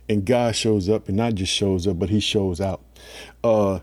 And 0.08 0.24
God 0.24 0.56
shows 0.56 0.88
up, 0.88 1.08
and 1.08 1.16
not 1.16 1.34
just 1.34 1.52
shows 1.52 1.86
up, 1.86 1.98
but 1.98 2.08
he 2.10 2.18
shows 2.18 2.60
out. 2.60 2.82
Uh, 3.44 3.80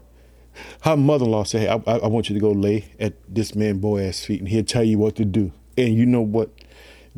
her 0.81 0.97
mother 0.97 1.25
in 1.25 1.31
law 1.31 1.43
said, 1.43 1.61
Hey, 1.61 1.67
I, 1.69 1.97
I 1.97 2.07
want 2.07 2.29
you 2.29 2.33
to 2.33 2.39
go 2.41 2.51
lay 2.51 2.85
at 2.99 3.13
this 3.33 3.55
man 3.55 3.79
Boaz's 3.79 4.25
feet, 4.25 4.39
and 4.39 4.49
he'll 4.49 4.63
tell 4.63 4.83
you 4.83 4.97
what 4.97 5.15
to 5.15 5.25
do. 5.25 5.53
And 5.77 5.95
you 5.95 6.05
know 6.05 6.21
what? 6.21 6.49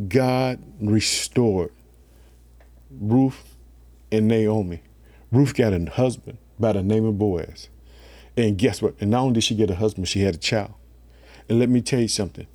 God 0.08 0.62
restored 0.80 1.72
Ruth 2.92 3.56
and 4.12 4.28
Naomi. 4.28 4.82
Ruth 5.32 5.56
got 5.56 5.74
a 5.74 5.86
husband 5.90 6.38
by 6.60 6.74
the 6.74 6.84
name 6.84 7.06
of 7.06 7.18
Boaz. 7.18 7.70
And 8.36 8.58
guess 8.58 8.82
what? 8.82 8.96
And 9.00 9.12
not 9.12 9.22
only 9.22 9.34
did 9.36 9.44
she 9.44 9.56
get 9.56 9.70
a 9.70 9.76
husband, 9.76 10.08
she 10.08 10.22
had 10.22 10.36
a 10.36 10.40
child. 10.40 10.74
And 11.48 11.60
let 11.60 11.70
me 11.70 11.82
tell 11.82 12.00
you 12.00 12.08
something. 12.08 12.48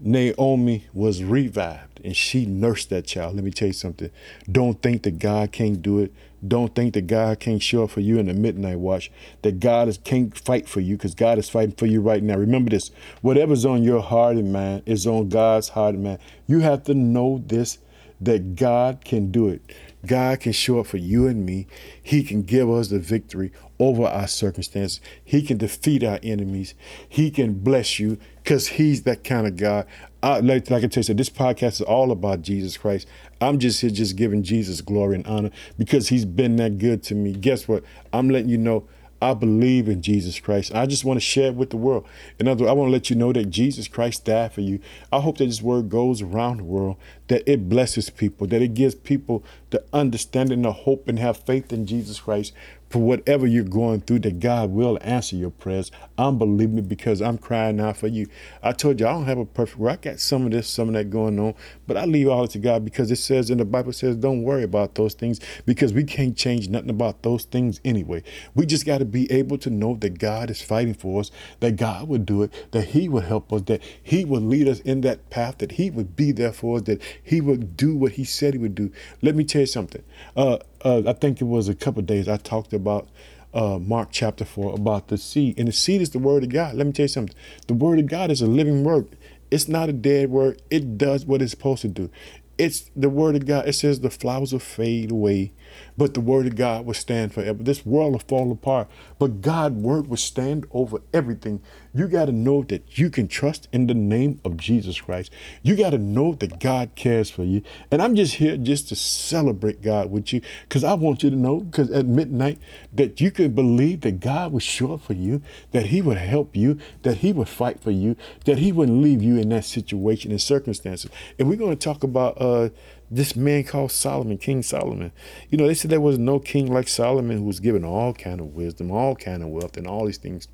Naomi 0.00 0.86
was 0.94 1.22
revived 1.22 2.00
and 2.02 2.16
she 2.16 2.46
nursed 2.46 2.90
that 2.90 3.06
child. 3.06 3.34
Let 3.34 3.44
me 3.44 3.50
tell 3.50 3.68
you 3.68 3.74
something. 3.74 4.10
Don't 4.50 4.80
think 4.80 5.02
that 5.02 5.18
God 5.18 5.52
can't 5.52 5.82
do 5.82 5.98
it. 5.98 6.12
Don't 6.46 6.74
think 6.74 6.94
that 6.94 7.06
God 7.06 7.38
can't 7.38 7.62
show 7.62 7.84
up 7.84 7.90
for 7.90 8.00
you 8.00 8.18
in 8.18 8.26
the 8.26 8.34
midnight 8.34 8.78
watch. 8.78 9.10
That 9.42 9.60
God 9.60 9.88
is, 9.88 9.98
can't 9.98 10.36
fight 10.36 10.68
for 10.68 10.80
you 10.80 10.96
because 10.96 11.14
God 11.14 11.38
is 11.38 11.50
fighting 11.50 11.74
for 11.74 11.86
you 11.86 12.00
right 12.00 12.22
now. 12.22 12.36
Remember 12.36 12.70
this 12.70 12.90
whatever's 13.20 13.66
on 13.66 13.82
your 13.82 14.00
heart 14.00 14.36
and 14.36 14.52
mind 14.52 14.82
is 14.86 15.06
on 15.06 15.28
God's 15.28 15.70
heart 15.70 15.94
and 15.94 16.04
mind. 16.04 16.18
You 16.46 16.60
have 16.60 16.84
to 16.84 16.94
know 16.94 17.42
this 17.46 17.78
that 18.22 18.54
God 18.54 19.04
can 19.04 19.30
do 19.30 19.48
it. 19.48 19.62
God 20.06 20.40
can 20.40 20.52
show 20.52 20.80
up 20.80 20.86
for 20.86 20.96
you 20.96 21.26
and 21.26 21.44
me. 21.44 21.66
He 22.02 22.22
can 22.22 22.42
give 22.42 22.70
us 22.70 22.88
the 22.88 22.98
victory 22.98 23.52
over 23.80 24.04
our 24.04 24.28
circumstances. 24.28 25.00
He 25.24 25.42
can 25.42 25.56
defeat 25.56 26.04
our 26.04 26.20
enemies. 26.22 26.74
He 27.08 27.30
can 27.30 27.54
bless 27.54 27.98
you 27.98 28.18
because 28.36 28.68
He's 28.68 29.02
that 29.02 29.24
kind 29.24 29.46
of 29.46 29.56
God. 29.56 29.86
I, 30.22 30.40
like, 30.40 30.70
like 30.70 30.84
I 30.84 30.86
tell 30.86 31.02
you, 31.02 31.14
this 31.14 31.30
podcast 31.30 31.72
is 31.72 31.80
all 31.80 32.12
about 32.12 32.42
Jesus 32.42 32.76
Christ. 32.76 33.08
I'm 33.40 33.58
just 33.58 33.80
here 33.80 33.90
just 33.90 34.16
giving 34.16 34.42
Jesus 34.42 34.82
glory 34.82 35.16
and 35.16 35.26
honor 35.26 35.50
because 35.78 36.08
He's 36.10 36.26
been 36.26 36.56
that 36.56 36.78
good 36.78 37.02
to 37.04 37.14
me. 37.14 37.32
Guess 37.32 37.66
what? 37.66 37.82
I'm 38.12 38.28
letting 38.28 38.50
you 38.50 38.58
know 38.58 38.86
I 39.22 39.34
believe 39.34 39.88
in 39.88 40.00
Jesus 40.00 40.40
Christ. 40.40 40.74
I 40.74 40.86
just 40.86 41.04
want 41.04 41.18
to 41.18 41.24
share 41.24 41.48
it 41.48 41.54
with 41.54 41.70
the 41.70 41.76
world. 41.76 42.06
In 42.38 42.48
other 42.48 42.64
words, 42.64 42.70
I 42.70 42.72
want 42.72 42.88
to 42.88 42.92
let 42.92 43.10
you 43.10 43.16
know 43.16 43.32
that 43.34 43.50
Jesus 43.50 43.86
Christ 43.86 44.24
died 44.24 44.54
for 44.54 44.62
you. 44.62 44.80
I 45.12 45.20
hope 45.20 45.38
that 45.38 45.44
this 45.44 45.60
word 45.60 45.90
goes 45.90 46.22
around 46.22 46.58
the 46.58 46.64
world, 46.64 46.96
that 47.28 47.42
it 47.46 47.68
blesses 47.68 48.08
people, 48.08 48.46
that 48.46 48.62
it 48.62 48.72
gives 48.72 48.94
people 48.94 49.44
the 49.70 49.84
understanding, 49.92 50.62
the 50.62 50.72
hope, 50.72 51.06
and 51.06 51.18
have 51.18 51.36
faith 51.36 51.70
in 51.70 51.86
Jesus 51.86 52.20
Christ 52.20 52.54
for 52.90 52.98
whatever 52.98 53.46
you're 53.46 53.64
going 53.64 54.00
through, 54.00 54.18
that 54.20 54.40
God 54.40 54.70
will 54.70 54.98
answer 55.00 55.36
your 55.36 55.50
prayers. 55.50 55.92
I'm 56.18 56.38
believing 56.38 56.82
because 56.82 57.22
I'm 57.22 57.38
crying 57.38 57.80
out 57.80 57.96
for 57.96 58.08
you. 58.08 58.26
I 58.62 58.72
told 58.72 58.98
you 59.00 59.06
I 59.06 59.12
don't 59.12 59.26
have 59.26 59.38
a 59.38 59.46
perfect 59.46 59.78
word. 59.78 59.90
I 59.90 59.96
got 59.96 60.20
some 60.20 60.44
of 60.44 60.50
this, 60.50 60.68
some 60.68 60.88
of 60.88 60.94
that 60.94 61.08
going 61.08 61.38
on, 61.38 61.54
but 61.86 61.96
I 61.96 62.04
leave 62.04 62.28
all 62.28 62.44
it 62.44 62.50
to 62.50 62.58
God 62.58 62.84
because 62.84 63.10
it 63.10 63.16
says 63.16 63.48
in 63.48 63.58
the 63.58 63.64
Bible 63.64 63.92
says, 63.92 64.16
don't 64.16 64.42
worry 64.42 64.64
about 64.64 64.96
those 64.96 65.14
things 65.14 65.40
because 65.64 65.92
we 65.92 66.02
can't 66.02 66.36
change 66.36 66.68
nothing 66.68 66.90
about 66.90 67.22
those 67.22 67.44
things 67.44 67.80
anyway. 67.84 68.24
We 68.54 68.66
just 68.66 68.84
got 68.84 68.98
to 68.98 69.04
be 69.04 69.30
able 69.30 69.58
to 69.58 69.70
know 69.70 69.94
that 70.00 70.18
God 70.18 70.50
is 70.50 70.60
fighting 70.60 70.94
for 70.94 71.20
us, 71.20 71.30
that 71.60 71.76
God 71.76 72.08
would 72.08 72.26
do 72.26 72.42
it, 72.42 72.52
that 72.72 72.86
He 72.88 73.08
would 73.08 73.24
help 73.24 73.52
us, 73.52 73.62
that 73.62 73.82
He 74.02 74.24
would 74.24 74.42
lead 74.42 74.66
us 74.66 74.80
in 74.80 75.02
that 75.02 75.30
path, 75.30 75.58
that 75.58 75.72
He 75.72 75.90
would 75.90 76.16
be 76.16 76.32
there 76.32 76.52
for 76.52 76.78
us, 76.78 76.82
that 76.82 77.00
He 77.22 77.40
would 77.40 77.76
do 77.76 77.94
what 77.94 78.12
He 78.12 78.24
said 78.24 78.54
He 78.54 78.58
would 78.58 78.74
do. 78.74 78.90
Let 79.22 79.36
me 79.36 79.44
tell 79.44 79.60
you 79.60 79.66
something. 79.66 80.02
Uh, 80.36 80.58
uh, 80.84 81.02
I 81.06 81.12
think 81.12 81.40
it 81.40 81.44
was 81.44 81.68
a 81.68 81.74
couple 81.74 82.02
days 82.02 82.28
I 82.28 82.36
talked 82.36 82.72
about 82.72 83.08
uh, 83.52 83.78
Mark 83.78 84.08
chapter 84.12 84.44
4 84.44 84.74
about 84.74 85.08
the 85.08 85.18
seed. 85.18 85.58
And 85.58 85.68
the 85.68 85.72
seed 85.72 86.00
is 86.00 86.10
the 86.10 86.18
word 86.18 86.44
of 86.44 86.50
God. 86.50 86.74
Let 86.74 86.86
me 86.86 86.92
tell 86.92 87.04
you 87.04 87.08
something. 87.08 87.36
The 87.66 87.74
word 87.74 87.98
of 87.98 88.06
God 88.06 88.30
is 88.30 88.40
a 88.40 88.46
living 88.46 88.84
word. 88.84 89.16
It's 89.50 89.68
not 89.68 89.88
a 89.88 89.92
dead 89.92 90.30
word. 90.30 90.62
It 90.70 90.96
does 90.96 91.26
what 91.26 91.42
it's 91.42 91.50
supposed 91.50 91.82
to 91.82 91.88
do. 91.88 92.10
It's 92.58 92.90
the 92.94 93.08
word 93.08 93.36
of 93.36 93.46
God. 93.46 93.66
It 93.68 93.72
says 93.74 94.00
the 94.00 94.10
flowers 94.10 94.52
will 94.52 94.60
fade 94.60 95.10
away, 95.10 95.52
but 95.96 96.14
the 96.14 96.20
word 96.20 96.46
of 96.46 96.56
God 96.56 96.86
will 96.86 96.94
stand 96.94 97.32
forever. 97.34 97.62
This 97.62 97.84
world 97.84 98.12
will 98.12 98.20
fall 98.20 98.50
apart, 98.52 98.88
but 99.18 99.40
God's 99.40 99.76
word 99.76 100.06
will 100.08 100.16
stand 100.16 100.66
over 100.72 101.00
everything. 101.12 101.60
You 101.92 102.06
got 102.06 102.26
to 102.26 102.32
know 102.32 102.62
that 102.64 102.98
you 102.98 103.10
can 103.10 103.26
trust 103.26 103.68
in 103.72 103.88
the 103.88 103.94
name 103.94 104.40
of 104.44 104.56
Jesus 104.56 105.00
Christ. 105.00 105.32
You 105.62 105.74
got 105.74 105.90
to 105.90 105.98
know 105.98 106.34
that 106.34 106.60
God 106.60 106.94
cares 106.94 107.30
for 107.30 107.42
you. 107.42 107.62
And 107.90 108.00
I'm 108.00 108.14
just 108.14 108.36
here 108.36 108.56
just 108.56 108.88
to 108.90 108.96
celebrate 108.96 109.82
God 109.82 110.10
with 110.10 110.32
you 110.32 110.40
because 110.62 110.84
I 110.84 110.94
want 110.94 111.22
you 111.22 111.30
to 111.30 111.36
know, 111.36 111.60
because 111.60 111.90
at 111.90 112.06
midnight, 112.06 112.58
that 112.92 113.20
you 113.20 113.30
can 113.30 113.52
believe 113.52 114.02
that 114.02 114.20
God 114.20 114.52
was 114.52 114.62
sure 114.62 114.98
for 114.98 115.14
you, 115.14 115.42
that 115.72 115.86
He 115.86 116.00
would 116.00 116.18
help 116.18 116.54
you, 116.54 116.78
that 117.02 117.18
He 117.18 117.32
would 117.32 117.48
fight 117.48 117.80
for 117.80 117.90
you, 117.90 118.16
that 118.44 118.58
He 118.58 118.70
wouldn't 118.70 119.02
leave 119.02 119.22
you 119.22 119.36
in 119.36 119.48
that 119.48 119.64
situation 119.64 120.30
and 120.30 120.40
circumstances. 120.40 121.10
And 121.38 121.48
we're 121.48 121.56
going 121.56 121.76
to 121.76 121.84
talk 121.84 122.04
about 122.04 122.40
uh, 122.40 122.70
this 123.10 123.34
man 123.34 123.64
called 123.64 123.90
Solomon, 123.90 124.38
King 124.38 124.62
Solomon. 124.62 125.12
You 125.48 125.58
know, 125.58 125.66
they 125.66 125.74
said 125.74 125.90
there 125.90 126.00
was 126.00 126.18
no 126.18 126.38
king 126.38 126.72
like 126.72 126.88
Solomon 126.88 127.38
who 127.38 127.44
was 127.44 127.58
given 127.58 127.84
all 127.84 128.14
kind 128.14 128.40
of 128.40 128.54
wisdom, 128.54 128.90
all 128.90 129.16
kind 129.16 129.42
of 129.42 129.48
wealth, 129.48 129.76
and 129.76 129.86
all 129.86 130.06
these 130.06 130.18
things. 130.18 130.46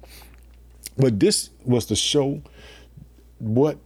But 0.97 1.21
this 1.21 1.51
was 1.65 1.85
to 1.87 1.97
show 1.97 2.43
what 3.39 3.79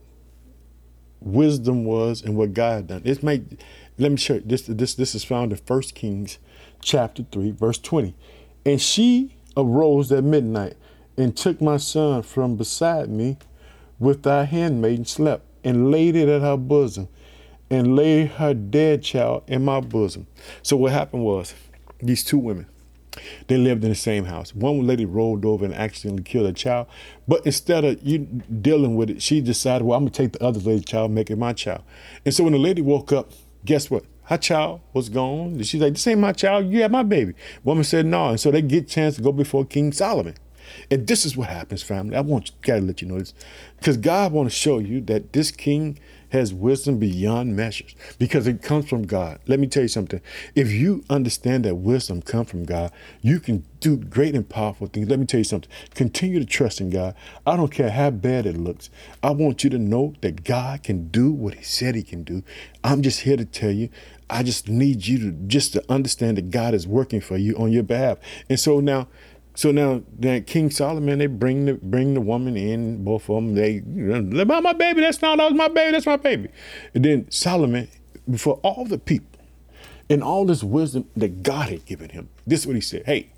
wisdom 1.21 1.85
was 1.85 2.23
and 2.23 2.37
what 2.37 2.55
God 2.55 2.87
done. 2.87 3.03
It 3.05 3.23
made 3.23 3.63
let 3.99 4.11
me 4.11 4.17
show 4.17 4.35
you. 4.35 4.43
This 4.45 4.63
this 4.63 4.95
this 4.95 5.15
is 5.15 5.25
found 5.25 5.53
in 5.53 5.59
First 5.59 5.95
Kings 5.95 6.39
chapter 6.81 7.25
3, 7.31 7.51
verse 7.51 7.79
20. 7.79 8.15
And 8.65 8.81
she 8.81 9.35
arose 9.57 10.13
at 10.13 10.25
midnight 10.25 10.75
and 11.17 11.37
took 11.37 11.61
my 11.61 11.77
son 11.77 12.23
from 12.23 12.57
beside 12.57 13.11
me 13.11 13.37
with 13.99 14.23
thy 14.23 14.45
handmaid 14.45 14.99
and 14.99 15.09
slept 15.09 15.45
and 15.65 15.91
laid 15.91 16.17
it 16.17 16.29
at 16.29 16.41
her 16.41 16.57
bosom 16.57 17.09
and 17.71 17.95
laid 17.95 18.29
her 18.33 18.53
dead 18.53 19.03
child 19.03 19.45
in 19.47 19.65
my 19.65 19.81
bosom. 19.81 20.27
So 20.63 20.77
what 20.77 20.93
happened 20.93 21.25
was 21.25 21.55
these 22.01 22.25
two 22.25 22.39
women 22.39 22.67
they 23.49 23.57
lived 23.57 23.83
in 23.85 23.91
the 23.91 23.97
same 23.97 24.25
house. 24.25 24.55
One 24.55 24.87
lady 24.87 25.05
rolled 25.05 25.45
over 25.45 25.65
and 25.65 25.75
accidentally 25.75 26.23
killed 26.23 26.47
a 26.47 26.53
child. 26.53 26.87
But 27.27 27.45
instead 27.45 27.85
of 27.85 28.03
you 28.03 28.19
dealing 28.19 28.97
with 28.97 29.11
it, 29.11 29.23
she 29.23 29.41
decided, 29.41 29.85
well, 29.85 29.99
I'm 29.99 30.05
gonna 30.05 30.11
take 30.11 30.33
the 30.33 30.43
other 30.43 30.61
lady's 30.61 30.85
child, 30.85 31.11
make 31.11 31.31
it 31.31 31.37
my 31.37 31.53
child. 31.53 31.83
And 32.25 32.33
so 32.35 32.45
when 32.45 32.53
the 32.53 32.59
lady 32.59 32.83
woke 32.83 33.13
up, 33.13 33.33
guess 33.65 33.91
what? 33.91 34.05
Her 34.25 34.39
child 34.39 34.81
was 34.93 35.09
gone. 35.09 35.61
She's 35.63 35.81
like, 35.81 35.95
this 35.95 36.07
ain't 36.07 36.21
my 36.21 36.33
child. 36.33 36.67
You 36.67 36.83
have 36.83 36.93
my 36.93 37.03
baby. 37.03 37.35
Woman 37.65 37.83
said 37.83 38.07
no. 38.07 38.29
And 38.29 38.41
so 38.41 38.51
they 38.51 38.63
get 38.63 38.89
chance 38.89 39.17
to 39.17 39.23
go 39.23 39.33
before 39.33 39.65
King 39.65 39.93
Solomon. 39.93 40.37
And 40.89 41.07
this 41.09 41.27
is 41.27 41.37
what 41.37 41.49
happens, 41.49 41.83
family. 41.83 42.15
I 42.15 42.21
want 42.21 42.49
you, 42.49 42.55
gotta 42.63 42.83
let 42.83 43.03
you 43.03 43.09
know 43.09 43.19
this. 43.19 43.35
Because 43.79 43.97
God 43.97 44.31
want 44.31 44.49
to 44.49 44.55
show 44.55 44.79
you 44.79 45.01
that 45.03 45.33
this 45.33 45.51
king 45.51 45.99
has 46.31 46.55
wisdom 46.55 46.99
beyond 46.99 47.57
measures 47.57 47.95
because 48.19 48.47
it 48.47 48.63
comes 48.63 48.89
from 48.89 49.07
God. 49.07 49.39
Let 49.47 49.61
me 49.61 49.67
tell 49.67 49.83
you 49.83 49.89
something. 49.89 50.21
If 50.55 50.71
you 50.71 51.05
understand 51.11 51.65
that 51.65 51.77
wisdom 51.77 52.23
comes 52.23 52.51
from 52.51 52.65
God, 52.65 52.93
you 53.21 53.41
can 53.41 53.65
do 53.81 53.97
great 53.97 54.35
and 54.35 54.49
powerful 54.49 54.87
things. 54.87 55.09
Let 55.09 55.19
me 55.19 55.27
tell 55.27 55.39
you 55.39 55.45
something. 55.45 55.71
Continue 55.95 56.39
to 56.39 56.47
trust 56.47 56.81
in 56.81 56.91
God. 56.91 57.15
I 57.47 57.57
don't 57.57 57.73
care 57.73 57.91
how 57.91 58.11
bad 58.11 58.47
it 58.47 58.57
looks. 58.57 58.91
I 59.23 59.31
want 59.31 59.65
you 59.65 59.71
to 59.71 59.79
know 59.79 60.15
that 60.21 60.45
God 60.45 60.83
can 60.83 61.09
do 61.09 61.31
what 61.33 61.55
he 61.55 61.63
said 61.63 61.95
he 61.95 62.03
can 62.03 62.23
do. 62.23 62.43
I'm 62.85 63.03
just 63.03 63.21
here 63.21 63.37
to 63.37 63.45
tell 63.45 63.71
you 63.71 63.91
I 64.31 64.45
just 64.45 64.69
need 64.69 65.07
you 65.07 65.19
to 65.19 65.33
just 65.33 65.73
to 65.73 65.85
understand 65.91 66.39
that 66.39 66.51
God 66.51 66.73
is 66.73 66.87
working 66.87 67.21
for 67.21 67.37
you 67.37 67.57
on 67.57 67.73
your 67.73 67.83
behalf. 67.83 68.19
And 68.49 68.61
so 68.61 68.79
now 68.79 69.09
So 69.61 69.73
now, 69.73 70.01
then 70.11 70.45
King 70.45 70.71
Solomon, 70.71 71.19
they 71.19 71.27
bring 71.27 71.67
the 71.67 71.75
bring 71.75 72.15
the 72.15 72.23
woman 72.23 72.57
in, 72.57 73.05
both 73.05 73.29
of 73.29 73.37
them. 73.37 73.55
They, 73.55 73.83
about 74.41 74.63
my 74.63 74.73
baby. 74.73 75.03
That's 75.03 75.21
not 75.21 75.37
that 75.37 75.51
was 75.51 75.53
my 75.53 75.69
baby. 75.69 75.93
That's 75.93 76.07
my 76.07 76.17
baby. 76.17 76.49
And 76.95 77.05
then 77.05 77.31
Solomon, 77.31 77.87
before 78.31 78.59
all 78.63 78.87
the 78.87 78.97
people, 78.97 79.39
and 80.09 80.23
all 80.23 80.47
this 80.47 80.65
wisdom 80.65 81.11
that 81.15 81.43
God 81.43 81.69
had 81.69 81.85
given 81.85 82.09
him, 82.09 82.31
this 82.47 82.61
is 82.61 82.67
what 82.67 82.75
he 82.75 82.81
said. 82.81 83.03
Hey, 83.05 83.35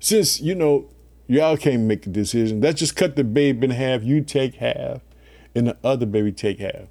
since 0.00 0.40
you 0.40 0.54
know 0.54 0.88
y'all 1.26 1.58
can't 1.58 1.82
make 1.82 2.06
a 2.06 2.08
decision, 2.08 2.62
let's 2.62 2.78
just 2.78 2.96
cut 2.96 3.14
the 3.14 3.22
baby 3.22 3.66
in 3.66 3.72
half. 3.72 4.02
You 4.02 4.22
take 4.22 4.54
half, 4.54 5.02
and 5.54 5.66
the 5.66 5.76
other 5.84 6.06
baby 6.06 6.32
take 6.32 6.60
half. 6.60 6.88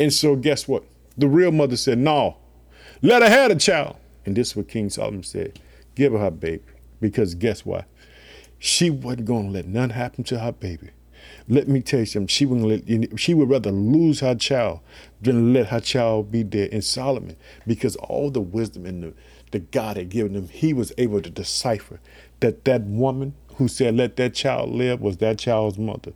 And 0.00 0.10
so, 0.10 0.36
guess 0.36 0.66
what? 0.66 0.84
The 1.18 1.28
real 1.28 1.52
mother 1.52 1.76
said, 1.76 1.98
"No, 1.98 2.38
let 3.02 3.20
her 3.20 3.28
have 3.28 3.50
the 3.50 3.56
child." 3.56 3.96
And 4.24 4.34
this 4.34 4.52
is 4.52 4.56
what 4.56 4.68
King 4.68 4.88
Solomon 4.88 5.22
said: 5.22 5.60
"Give 5.94 6.14
her 6.14 6.18
her 6.18 6.30
baby." 6.30 6.62
Because 7.04 7.34
guess 7.34 7.66
what? 7.66 7.84
She 8.58 8.88
wasn't 8.88 9.26
going 9.26 9.48
to 9.48 9.50
let 9.50 9.66
nothing 9.66 9.90
happen 9.90 10.24
to 10.24 10.38
her 10.38 10.52
baby. 10.52 10.88
Let 11.46 11.68
me 11.68 11.82
tell 11.82 12.00
you 12.00 12.06
something. 12.06 12.28
She 12.28 12.46
wouldn't 12.46 12.66
let, 12.66 13.20
she 13.20 13.34
would 13.34 13.50
rather 13.50 13.70
lose 13.70 14.20
her 14.20 14.34
child 14.34 14.80
than 15.20 15.52
let 15.52 15.66
her 15.66 15.80
child 15.80 16.32
be 16.32 16.44
dead. 16.44 16.72
And 16.72 16.82
Solomon, 16.82 17.36
because 17.66 17.96
all 17.96 18.30
the 18.30 18.40
wisdom 18.40 18.86
and 18.86 19.02
the, 19.02 19.12
the 19.50 19.58
God 19.58 19.98
had 19.98 20.08
given 20.08 20.34
him, 20.34 20.48
he 20.48 20.72
was 20.72 20.94
able 20.96 21.20
to 21.20 21.28
decipher 21.28 22.00
that 22.40 22.64
that 22.64 22.84
woman 22.84 23.34
who 23.56 23.68
said, 23.68 23.96
let 23.96 24.16
that 24.16 24.34
child 24.34 24.70
live, 24.70 25.00
was 25.00 25.18
that 25.18 25.38
child's 25.38 25.78
mother. 25.78 26.12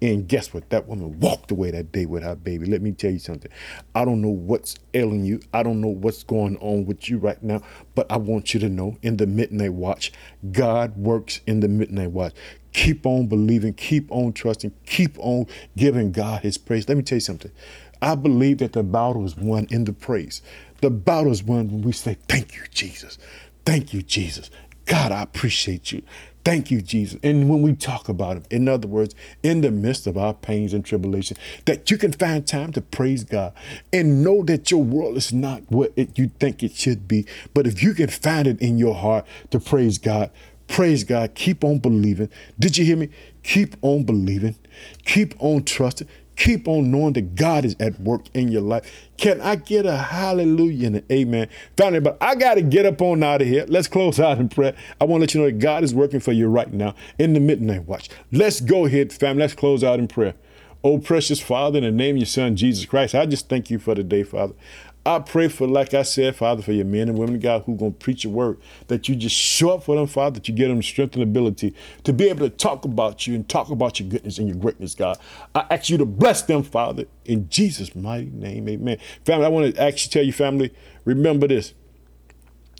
And 0.00 0.26
guess 0.28 0.52
what? 0.52 0.70
That 0.70 0.86
woman 0.86 1.18
walked 1.20 1.50
away 1.50 1.70
that 1.70 1.92
day 1.92 2.06
with 2.06 2.22
her 2.22 2.34
baby. 2.34 2.66
Let 2.66 2.82
me 2.82 2.92
tell 2.92 3.10
you 3.10 3.18
something. 3.18 3.50
I 3.94 4.04
don't 4.04 4.20
know 4.20 4.28
what's 4.28 4.76
ailing 4.94 5.24
you. 5.24 5.40
I 5.52 5.62
don't 5.62 5.80
know 5.80 5.88
what's 5.88 6.22
going 6.22 6.56
on 6.58 6.86
with 6.86 7.08
you 7.08 7.18
right 7.18 7.42
now, 7.42 7.62
but 7.94 8.10
I 8.10 8.16
want 8.16 8.54
you 8.54 8.60
to 8.60 8.68
know 8.68 8.96
in 9.02 9.16
the 9.16 9.26
midnight 9.26 9.74
watch, 9.74 10.12
God 10.50 10.96
works 10.96 11.40
in 11.46 11.60
the 11.60 11.68
midnight 11.68 12.10
watch. 12.10 12.34
Keep 12.72 13.04
on 13.06 13.26
believing, 13.26 13.74
keep 13.74 14.10
on 14.10 14.32
trusting, 14.32 14.72
keep 14.86 15.18
on 15.18 15.46
giving 15.76 16.12
God 16.12 16.42
his 16.42 16.56
praise. 16.56 16.88
Let 16.88 16.96
me 16.96 17.02
tell 17.02 17.16
you 17.16 17.20
something. 17.20 17.52
I 18.00 18.16
believe 18.16 18.58
that 18.58 18.72
the 18.72 18.82
battle 18.82 19.24
is 19.24 19.36
won 19.36 19.66
in 19.70 19.84
the 19.84 19.92
praise. 19.92 20.42
The 20.80 20.90
battle 20.90 21.30
is 21.30 21.44
won 21.44 21.68
when 21.70 21.82
we 21.82 21.92
say, 21.92 22.16
Thank 22.28 22.56
you, 22.56 22.62
Jesus. 22.70 23.18
Thank 23.64 23.92
you, 23.92 24.02
Jesus. 24.02 24.50
God, 24.86 25.12
I 25.12 25.22
appreciate 25.22 25.92
you. 25.92 26.02
Thank 26.44 26.72
you, 26.72 26.82
Jesus. 26.82 27.20
And 27.22 27.48
when 27.48 27.62
we 27.62 27.74
talk 27.74 28.08
about 28.08 28.36
Him, 28.36 28.44
in 28.50 28.68
other 28.68 28.88
words, 28.88 29.14
in 29.42 29.60
the 29.60 29.70
midst 29.70 30.06
of 30.08 30.16
our 30.16 30.34
pains 30.34 30.74
and 30.74 30.84
tribulation, 30.84 31.36
that 31.66 31.90
you 31.90 31.96
can 31.96 32.12
find 32.12 32.46
time 32.46 32.72
to 32.72 32.80
praise 32.80 33.22
God 33.22 33.52
and 33.92 34.24
know 34.24 34.42
that 34.44 34.70
your 34.70 34.82
world 34.82 35.16
is 35.16 35.32
not 35.32 35.62
what 35.70 35.92
it, 35.94 36.18
you 36.18 36.28
think 36.40 36.62
it 36.62 36.74
should 36.74 37.06
be. 37.06 37.26
But 37.54 37.66
if 37.66 37.82
you 37.82 37.94
can 37.94 38.08
find 38.08 38.48
it 38.48 38.60
in 38.60 38.76
your 38.76 38.94
heart 38.94 39.24
to 39.50 39.60
praise 39.60 39.98
God, 39.98 40.30
praise 40.66 41.04
God. 41.04 41.34
Keep 41.34 41.62
on 41.62 41.78
believing. 41.78 42.28
Did 42.58 42.76
you 42.76 42.84
hear 42.84 42.96
me? 42.96 43.10
Keep 43.44 43.76
on 43.82 44.02
believing. 44.02 44.56
Keep 45.04 45.34
on 45.38 45.62
trusting. 45.62 46.08
Keep 46.42 46.66
on 46.66 46.90
knowing 46.90 47.12
that 47.12 47.36
God 47.36 47.64
is 47.64 47.76
at 47.78 48.00
work 48.00 48.22
in 48.34 48.48
your 48.48 48.62
life. 48.62 49.08
Can 49.16 49.40
I 49.40 49.54
get 49.54 49.86
a 49.86 49.96
hallelujah 49.96 50.88
and 50.88 50.96
an 50.96 51.04
amen? 51.08 51.48
Family, 51.76 52.00
but 52.00 52.18
I 52.20 52.34
got 52.34 52.54
to 52.54 52.62
get 52.62 52.84
up 52.84 53.00
on 53.00 53.22
out 53.22 53.42
of 53.42 53.46
here. 53.46 53.64
Let's 53.68 53.86
close 53.86 54.18
out 54.18 54.38
in 54.38 54.48
prayer. 54.48 54.74
I 55.00 55.04
want 55.04 55.20
to 55.20 55.22
let 55.22 55.34
you 55.34 55.40
know 55.40 55.46
that 55.46 55.60
God 55.60 55.84
is 55.84 55.94
working 55.94 56.18
for 56.18 56.32
you 56.32 56.48
right 56.48 56.72
now 56.72 56.96
in 57.16 57.34
the 57.34 57.38
midnight 57.38 57.86
watch. 57.86 58.08
Let's 58.32 58.60
go 58.60 58.86
ahead, 58.86 59.12
family. 59.12 59.42
Let's 59.42 59.54
close 59.54 59.84
out 59.84 60.00
in 60.00 60.08
prayer. 60.08 60.34
Oh, 60.82 60.98
precious 60.98 61.40
Father, 61.40 61.78
in 61.78 61.84
the 61.84 61.92
name 61.92 62.16
of 62.16 62.18
your 62.22 62.26
Son, 62.26 62.56
Jesus 62.56 62.86
Christ, 62.86 63.14
I 63.14 63.24
just 63.24 63.48
thank 63.48 63.70
you 63.70 63.78
for 63.78 63.94
the 63.94 64.02
day, 64.02 64.24
Father. 64.24 64.54
I 65.04 65.18
pray 65.18 65.48
for, 65.48 65.66
like 65.66 65.94
I 65.94 66.02
said, 66.02 66.36
Father, 66.36 66.62
for 66.62 66.70
your 66.70 66.84
men 66.84 67.08
and 67.08 67.18
women 67.18 67.40
God 67.40 67.64
who 67.64 67.74
going 67.74 67.92
to 67.92 67.98
preach 67.98 68.22
your 68.22 68.32
word, 68.32 68.58
that 68.86 69.08
you 69.08 69.16
just 69.16 69.34
show 69.34 69.70
up 69.70 69.82
for 69.82 69.96
them, 69.96 70.06
Father, 70.06 70.34
that 70.34 70.48
you 70.48 70.54
give 70.54 70.68
them 70.68 70.80
strength 70.80 71.14
and 71.14 71.24
ability 71.24 71.74
to 72.04 72.12
be 72.12 72.28
able 72.28 72.48
to 72.48 72.54
talk 72.54 72.84
about 72.84 73.26
you 73.26 73.34
and 73.34 73.48
talk 73.48 73.70
about 73.70 73.98
your 73.98 74.08
goodness 74.08 74.38
and 74.38 74.46
your 74.46 74.56
greatness, 74.56 74.94
God. 74.94 75.18
I 75.56 75.66
ask 75.70 75.90
you 75.90 75.98
to 75.98 76.06
bless 76.06 76.42
them, 76.42 76.62
Father, 76.62 77.06
in 77.24 77.48
Jesus' 77.48 77.96
mighty 77.96 78.30
name, 78.30 78.68
amen. 78.68 78.98
Family, 79.24 79.44
I 79.44 79.48
want 79.48 79.74
to 79.74 79.82
actually 79.82 80.10
tell 80.10 80.22
you, 80.22 80.32
family, 80.32 80.72
remember 81.04 81.48
this. 81.48 81.74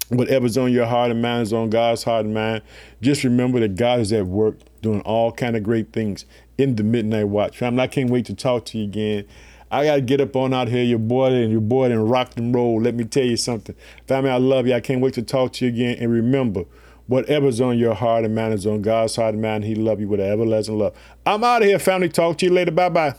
Whatever's 0.08 0.58
on 0.58 0.70
your 0.70 0.86
heart 0.86 1.10
and 1.10 1.22
mind 1.22 1.42
is 1.42 1.52
on 1.52 1.70
God's 1.70 2.04
heart 2.04 2.26
and 2.26 2.34
mind. 2.34 2.62
Just 3.00 3.24
remember 3.24 3.58
that 3.60 3.76
God 3.76 3.98
is 3.98 4.12
at 4.12 4.26
work 4.26 4.58
doing 4.82 5.00
all 5.00 5.32
kind 5.32 5.56
of 5.56 5.62
great 5.62 5.92
things 5.92 6.26
in 6.58 6.76
the 6.76 6.84
midnight 6.84 7.28
watch. 7.28 7.56
Family, 7.56 7.80
I 7.80 7.86
can't 7.86 8.10
wait 8.10 8.26
to 8.26 8.34
talk 8.34 8.66
to 8.66 8.78
you 8.78 8.84
again. 8.84 9.24
I 9.72 9.86
gotta 9.86 10.02
get 10.02 10.20
up 10.20 10.36
on 10.36 10.52
out 10.52 10.68
here, 10.68 10.84
your 10.84 10.98
boy 10.98 11.32
and 11.32 11.50
your 11.50 11.62
boy 11.62 11.86
and 11.86 12.10
rock 12.10 12.36
and 12.36 12.54
roll. 12.54 12.80
Let 12.82 12.94
me 12.94 13.04
tell 13.04 13.24
you 13.24 13.38
something. 13.38 13.74
Family, 14.06 14.30
I 14.30 14.36
love 14.36 14.66
you. 14.66 14.74
I 14.74 14.80
can't 14.80 15.00
wait 15.00 15.14
to 15.14 15.22
talk 15.22 15.54
to 15.54 15.64
you 15.64 15.72
again. 15.72 15.96
And 15.98 16.12
remember, 16.12 16.64
whatever's 17.06 17.58
on 17.58 17.78
your 17.78 17.94
heart 17.94 18.26
and 18.26 18.34
mind 18.34 18.52
is 18.52 18.66
on 18.66 18.82
God's 18.82 19.16
heart 19.16 19.32
and 19.32 19.42
mind. 19.42 19.64
He 19.64 19.74
love 19.74 19.98
you 19.98 20.08
with 20.08 20.20
an 20.20 20.30
everlasting 20.30 20.78
love. 20.78 20.94
I'm 21.24 21.42
out 21.42 21.62
of 21.62 21.68
here, 21.68 21.78
family. 21.78 22.10
Talk 22.10 22.36
to 22.38 22.46
you 22.46 22.52
later. 22.52 22.70
Bye 22.70 22.90
bye. 22.90 23.14